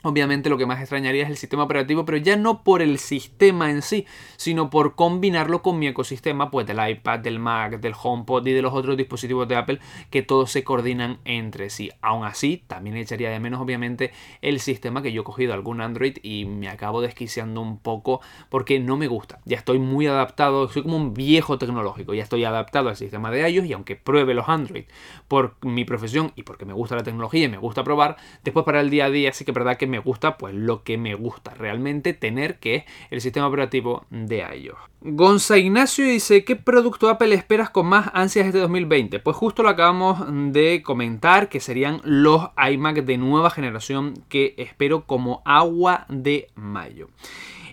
Obviamente 0.05 0.51
lo 0.51 0.57
que 0.59 0.67
más 0.67 0.79
extrañaría 0.81 1.23
es 1.23 1.29
el 1.29 1.37
sistema 1.37 1.63
operativo, 1.63 2.05
pero 2.05 2.19
ya 2.19 2.35
no 2.35 2.63
por 2.63 2.83
el 2.83 2.99
sistema 2.99 3.71
en 3.71 3.81
sí, 3.81 4.05
sino 4.37 4.69
por 4.69 4.93
combinarlo 4.93 5.63
con 5.63 5.79
mi 5.79 5.87
ecosistema, 5.87 6.51
pues 6.51 6.67
del 6.67 6.77
iPad, 6.87 7.21
del 7.21 7.39
Mac, 7.39 7.79
del 7.79 7.95
HomePod 7.99 8.45
y 8.45 8.51
de 8.51 8.61
los 8.61 8.71
otros 8.71 8.97
dispositivos 8.97 9.47
de 9.47 9.55
Apple, 9.55 9.79
que 10.11 10.21
todos 10.21 10.51
se 10.51 10.63
coordinan 10.63 11.17
entre 11.25 11.71
sí. 11.71 11.89
Aún 12.01 12.23
así, 12.23 12.63
también 12.67 12.97
echaría 12.97 13.31
de 13.31 13.39
menos, 13.39 13.59
obviamente, 13.59 14.11
el 14.43 14.59
sistema 14.59 15.01
que 15.01 15.11
yo 15.11 15.21
he 15.21 15.23
cogido 15.23 15.55
algún 15.55 15.81
Android 15.81 16.17
y 16.21 16.45
me 16.45 16.69
acabo 16.69 17.01
desquiciando 17.01 17.59
un 17.61 17.79
poco 17.79 18.21
porque 18.49 18.79
no 18.79 18.97
me 18.97 19.07
gusta. 19.07 19.39
Ya 19.45 19.57
estoy 19.57 19.79
muy 19.79 20.05
adaptado, 20.05 20.69
soy 20.69 20.83
como 20.83 20.97
un 20.97 21.15
viejo 21.15 21.57
tecnológico, 21.57 22.13
ya 22.13 22.21
estoy 22.21 22.43
adaptado 22.43 22.89
al 22.89 22.95
sistema 22.95 23.31
de 23.31 23.49
iOS 23.49 23.65
y 23.65 23.73
aunque 23.73 23.95
pruebe 23.95 24.35
los 24.35 24.47
Android 24.49 24.83
por 25.27 25.55
mi 25.63 25.83
profesión 25.83 26.31
y 26.35 26.43
porque 26.43 26.65
me 26.65 26.73
gusta 26.73 26.95
la 26.95 27.01
tecnología 27.01 27.45
y 27.45 27.49
me 27.49 27.57
gusta 27.57 27.83
probar, 27.83 28.17
después 28.43 28.65
para 28.65 28.81
el 28.81 28.91
día 28.91 29.05
a 29.05 29.09
día 29.09 29.33
sí 29.33 29.45
que 29.45 29.51
es 29.51 29.55
verdad 29.55 29.77
que 29.77 29.87
me 29.87 29.94
me 29.95 30.01
gusta, 30.01 30.37
pues 30.37 30.53
lo 30.53 30.83
que 30.83 30.97
me 30.97 31.15
gusta 31.15 31.53
realmente 31.53 32.11
tener, 32.13 32.59
que 32.59 32.75
es 32.75 32.83
el 33.11 33.21
sistema 33.21 33.47
operativo 33.47 34.05
de 34.09 34.39
iOS. 34.39 34.75
Gonza 34.99 35.57
Ignacio 35.57 36.05
dice, 36.05 36.43
¿qué 36.43 36.57
producto 36.57 37.07
Apple 37.09 37.33
esperas 37.33 37.69
con 37.69 37.87
más 37.87 38.09
ansias 38.13 38.47
este 38.47 38.59
2020? 38.59 39.19
Pues 39.19 39.37
justo 39.37 39.63
lo 39.63 39.69
acabamos 39.69 40.25
de 40.51 40.83
comentar, 40.83 41.47
que 41.47 41.61
serían 41.61 42.01
los 42.03 42.49
iMac 42.57 43.05
de 43.05 43.17
nueva 43.17 43.51
generación 43.51 44.15
que 44.27 44.53
espero 44.57 45.05
como 45.05 45.41
agua 45.45 46.05
de 46.09 46.49
mayo. 46.55 47.07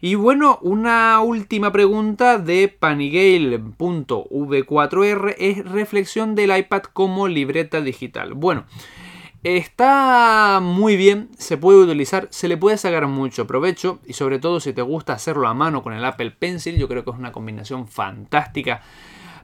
Y 0.00 0.14
bueno, 0.14 0.60
una 0.62 1.18
última 1.20 1.72
pregunta 1.72 2.38
de 2.38 2.68
panigale.v4r 2.68 5.34
es 5.38 5.64
reflexión 5.64 6.34
del 6.34 6.56
iPad 6.56 6.82
como 6.92 7.28
libreta 7.28 7.80
digital. 7.80 8.34
Bueno, 8.34 8.64
Está 9.44 10.60
muy 10.62 10.96
bien, 10.96 11.28
se 11.36 11.56
puede 11.56 11.80
utilizar, 11.80 12.28
se 12.30 12.46
le 12.46 12.56
puede 12.56 12.78
sacar 12.78 13.08
mucho 13.08 13.44
provecho 13.44 13.98
y 14.06 14.12
sobre 14.12 14.38
todo 14.38 14.60
si 14.60 14.72
te 14.72 14.82
gusta 14.82 15.14
hacerlo 15.14 15.48
a 15.48 15.54
mano 15.54 15.82
con 15.82 15.94
el 15.94 16.04
Apple 16.04 16.30
Pencil, 16.30 16.78
yo 16.78 16.86
creo 16.86 17.02
que 17.02 17.10
es 17.10 17.16
una 17.16 17.32
combinación 17.32 17.88
fantástica 17.88 18.82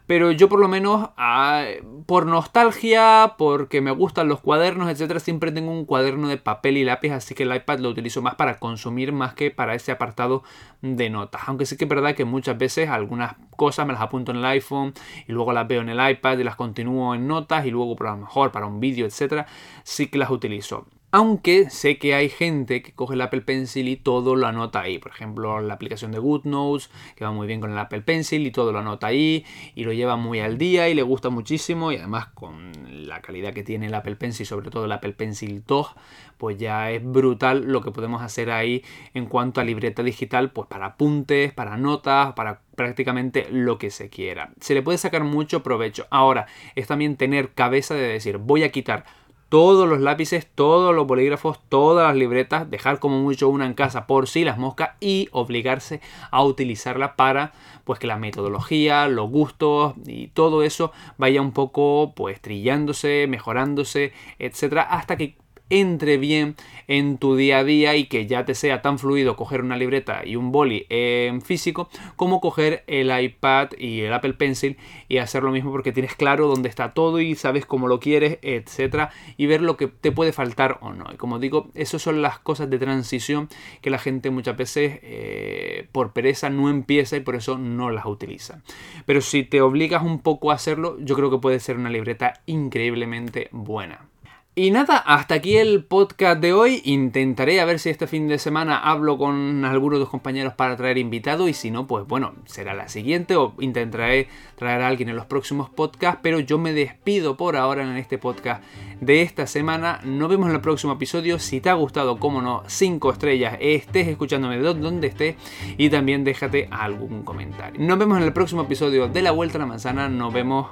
pero 0.08 0.32
yo 0.32 0.48
por 0.48 0.58
lo 0.58 0.68
menos 0.68 1.10
ah, 1.18 1.66
por 2.06 2.24
nostalgia, 2.24 3.34
porque 3.36 3.82
me 3.82 3.90
gustan 3.90 4.26
los 4.26 4.40
cuadernos, 4.40 4.88
etcétera, 4.88 5.20
siempre 5.20 5.52
tengo 5.52 5.70
un 5.70 5.84
cuaderno 5.84 6.28
de 6.28 6.38
papel 6.38 6.78
y 6.78 6.84
lápiz, 6.84 7.10
así 7.10 7.34
que 7.34 7.42
el 7.42 7.54
iPad 7.54 7.80
lo 7.80 7.90
utilizo 7.90 8.22
más 8.22 8.34
para 8.34 8.58
consumir 8.58 9.12
más 9.12 9.34
que 9.34 9.50
para 9.50 9.74
ese 9.74 9.92
apartado 9.92 10.42
de 10.80 11.10
notas. 11.10 11.42
Aunque 11.44 11.66
sí 11.66 11.76
que 11.76 11.84
es 11.84 11.90
verdad 11.90 12.14
que 12.14 12.24
muchas 12.24 12.56
veces 12.56 12.88
algunas 12.88 13.34
cosas 13.50 13.86
me 13.86 13.92
las 13.92 14.00
apunto 14.00 14.32
en 14.32 14.38
el 14.38 14.46
iPhone 14.46 14.94
y 15.26 15.32
luego 15.32 15.52
las 15.52 15.68
veo 15.68 15.82
en 15.82 15.90
el 15.90 16.10
iPad 16.10 16.38
y 16.38 16.44
las 16.44 16.56
continúo 16.56 17.14
en 17.14 17.28
notas 17.28 17.66
y 17.66 17.70
luego 17.70 17.94
por 17.94 18.06
lo 18.06 18.16
mejor 18.16 18.50
para 18.50 18.64
un 18.64 18.80
vídeo, 18.80 19.04
etcétera, 19.04 19.46
sí 19.82 20.06
que 20.06 20.16
las 20.16 20.30
utilizo. 20.30 20.86
Aunque 21.10 21.70
sé 21.70 21.96
que 21.96 22.14
hay 22.14 22.28
gente 22.28 22.82
que 22.82 22.92
coge 22.92 23.14
el 23.14 23.22
Apple 23.22 23.40
Pencil 23.40 23.88
y 23.88 23.96
todo 23.96 24.36
lo 24.36 24.46
anota 24.46 24.82
ahí. 24.82 24.98
Por 24.98 25.10
ejemplo, 25.10 25.58
la 25.62 25.72
aplicación 25.72 26.12
de 26.12 26.18
GoodNotes, 26.18 26.90
que 27.16 27.24
va 27.24 27.32
muy 27.32 27.46
bien 27.46 27.62
con 27.62 27.72
el 27.72 27.78
Apple 27.78 28.02
Pencil 28.02 28.46
y 28.46 28.50
todo 28.50 28.72
lo 28.72 28.80
anota 28.80 29.06
ahí 29.06 29.46
y 29.74 29.84
lo 29.84 29.94
lleva 29.94 30.16
muy 30.16 30.40
al 30.40 30.58
día 30.58 30.90
y 30.90 30.94
le 30.94 31.00
gusta 31.00 31.30
muchísimo. 31.30 31.92
Y 31.92 31.96
además 31.96 32.26
con 32.34 32.72
la 33.08 33.22
calidad 33.22 33.54
que 33.54 33.62
tiene 33.62 33.86
el 33.86 33.94
Apple 33.94 34.16
Pencil, 34.16 34.44
sobre 34.44 34.68
todo 34.68 34.84
el 34.84 34.92
Apple 34.92 35.14
Pencil 35.14 35.64
2, 35.66 35.94
pues 36.36 36.58
ya 36.58 36.90
es 36.90 37.02
brutal 37.02 37.64
lo 37.64 37.80
que 37.80 37.90
podemos 37.90 38.20
hacer 38.20 38.50
ahí 38.50 38.84
en 39.14 39.24
cuanto 39.24 39.62
a 39.62 39.64
libreta 39.64 40.02
digital, 40.02 40.50
pues 40.50 40.68
para 40.68 40.86
apuntes, 40.86 41.54
para 41.54 41.78
notas, 41.78 42.34
para 42.34 42.60
prácticamente 42.76 43.48
lo 43.50 43.78
que 43.78 43.88
se 43.88 44.10
quiera. 44.10 44.52
Se 44.60 44.74
le 44.74 44.82
puede 44.82 44.98
sacar 44.98 45.24
mucho 45.24 45.62
provecho. 45.62 46.06
Ahora, 46.10 46.46
es 46.74 46.86
también 46.86 47.16
tener 47.16 47.54
cabeza 47.54 47.94
de 47.94 48.02
decir, 48.02 48.36
voy 48.36 48.62
a 48.62 48.70
quitar 48.70 49.06
todos 49.48 49.88
los 49.88 50.00
lápices, 50.00 50.46
todos 50.54 50.94
los 50.94 51.06
bolígrafos, 51.06 51.58
todas 51.68 52.08
las 52.08 52.16
libretas, 52.16 52.70
dejar 52.70 52.98
como 52.98 53.20
mucho 53.20 53.48
una 53.48 53.66
en 53.66 53.74
casa 53.74 54.06
por 54.06 54.28
si 54.28 54.44
las 54.44 54.58
moscas 54.58 54.90
y 55.00 55.28
obligarse 55.32 56.00
a 56.30 56.44
utilizarla 56.44 57.16
para 57.16 57.52
pues 57.84 57.98
que 57.98 58.06
la 58.06 58.18
metodología, 58.18 59.08
los 59.08 59.30
gustos 59.30 59.94
y 60.06 60.28
todo 60.28 60.62
eso 60.62 60.92
vaya 61.16 61.40
un 61.40 61.52
poco 61.52 62.12
pues 62.14 62.40
trillándose, 62.40 63.26
mejorándose, 63.28 64.12
etcétera, 64.38 64.82
hasta 64.82 65.16
que 65.16 65.36
entre 65.70 66.16
bien 66.16 66.56
en 66.86 67.18
tu 67.18 67.36
día 67.36 67.58
a 67.58 67.64
día 67.64 67.96
y 67.96 68.06
que 68.06 68.26
ya 68.26 68.44
te 68.44 68.54
sea 68.54 68.82
tan 68.82 68.98
fluido 68.98 69.36
coger 69.36 69.60
una 69.60 69.76
libreta 69.76 70.24
y 70.24 70.36
un 70.36 70.50
boli 70.52 70.86
en 70.88 71.42
físico 71.42 71.88
como 72.16 72.40
coger 72.40 72.84
el 72.86 73.10
iPad 73.16 73.70
y 73.78 74.00
el 74.00 74.12
Apple 74.12 74.34
Pencil 74.34 74.76
y 75.08 75.18
hacer 75.18 75.42
lo 75.42 75.50
mismo 75.50 75.70
porque 75.70 75.92
tienes 75.92 76.14
claro 76.14 76.48
dónde 76.48 76.68
está 76.68 76.94
todo 76.94 77.20
y 77.20 77.34
sabes 77.34 77.66
cómo 77.66 77.88
lo 77.88 78.00
quieres, 78.00 78.38
etcétera, 78.42 79.10
y 79.36 79.46
ver 79.46 79.60
lo 79.60 79.76
que 79.76 79.88
te 79.88 80.12
puede 80.12 80.32
faltar 80.32 80.78
o 80.80 80.92
no. 80.92 81.06
Y 81.12 81.16
como 81.16 81.38
digo, 81.38 81.68
esas 81.74 82.02
son 82.02 82.22
las 82.22 82.38
cosas 82.38 82.70
de 82.70 82.78
transición 82.78 83.48
que 83.82 83.90
la 83.90 83.98
gente 83.98 84.30
muchas 84.30 84.56
veces 84.56 84.98
eh, 85.02 85.88
por 85.92 86.12
pereza 86.12 86.50
no 86.50 86.70
empieza 86.70 87.16
y 87.16 87.20
por 87.20 87.36
eso 87.36 87.58
no 87.58 87.90
las 87.90 88.06
utiliza. 88.06 88.62
Pero 89.06 89.20
si 89.20 89.44
te 89.44 89.60
obligas 89.60 90.02
un 90.02 90.20
poco 90.20 90.50
a 90.50 90.54
hacerlo, 90.54 90.96
yo 91.00 91.14
creo 91.14 91.30
que 91.30 91.38
puede 91.38 91.60
ser 91.60 91.76
una 91.76 91.90
libreta 91.90 92.40
increíblemente 92.46 93.48
buena. 93.52 94.08
Y 94.58 94.72
nada, 94.72 94.96
hasta 94.96 95.36
aquí 95.36 95.56
el 95.56 95.84
podcast 95.84 96.40
de 96.40 96.52
hoy. 96.52 96.82
Intentaré 96.84 97.60
a 97.60 97.64
ver 97.64 97.78
si 97.78 97.90
este 97.90 98.08
fin 98.08 98.26
de 98.26 98.40
semana 98.40 98.76
hablo 98.76 99.16
con 99.16 99.64
algunos 99.64 99.98
de 99.98 100.00
los 100.00 100.08
compañeros 100.08 100.54
para 100.54 100.76
traer 100.76 100.98
invitado 100.98 101.46
y 101.46 101.54
si 101.54 101.70
no, 101.70 101.86
pues 101.86 102.04
bueno, 102.08 102.34
será 102.44 102.74
la 102.74 102.88
siguiente 102.88 103.36
o 103.36 103.54
intentaré 103.60 104.26
traer 104.56 104.82
a 104.82 104.88
alguien 104.88 105.10
en 105.10 105.14
los 105.14 105.26
próximos 105.26 105.70
podcasts, 105.70 106.18
pero 106.24 106.40
yo 106.40 106.58
me 106.58 106.72
despido 106.72 107.36
por 107.36 107.54
ahora 107.54 107.84
en 107.84 107.96
este 107.96 108.18
podcast 108.18 108.64
de 109.00 109.22
esta 109.22 109.46
semana. 109.46 110.00
Nos 110.02 110.28
vemos 110.28 110.48
en 110.48 110.56
el 110.56 110.60
próximo 110.60 110.94
episodio. 110.94 111.38
Si 111.38 111.60
te 111.60 111.70
ha 111.70 111.74
gustado, 111.74 112.18
como 112.18 112.42
no, 112.42 112.64
5 112.66 113.12
estrellas, 113.12 113.56
estés 113.60 114.08
escuchándome 114.08 114.58
de 114.58 114.74
donde 114.74 115.06
estés 115.06 115.36
y 115.76 115.88
también 115.88 116.24
déjate 116.24 116.66
algún 116.72 117.22
comentario. 117.22 117.80
Nos 117.80 117.96
vemos 117.96 118.18
en 118.18 118.24
el 118.24 118.32
próximo 118.32 118.62
episodio 118.62 119.06
de 119.06 119.22
La 119.22 119.30
Vuelta 119.30 119.58
a 119.58 119.60
la 119.60 119.66
Manzana. 119.66 120.08
Nos 120.08 120.32
vemos. 120.32 120.66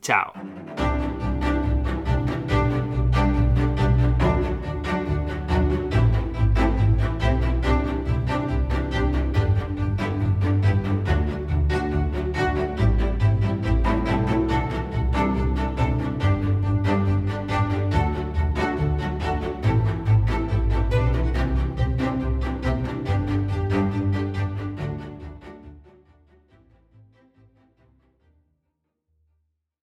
Chao. 0.00 0.32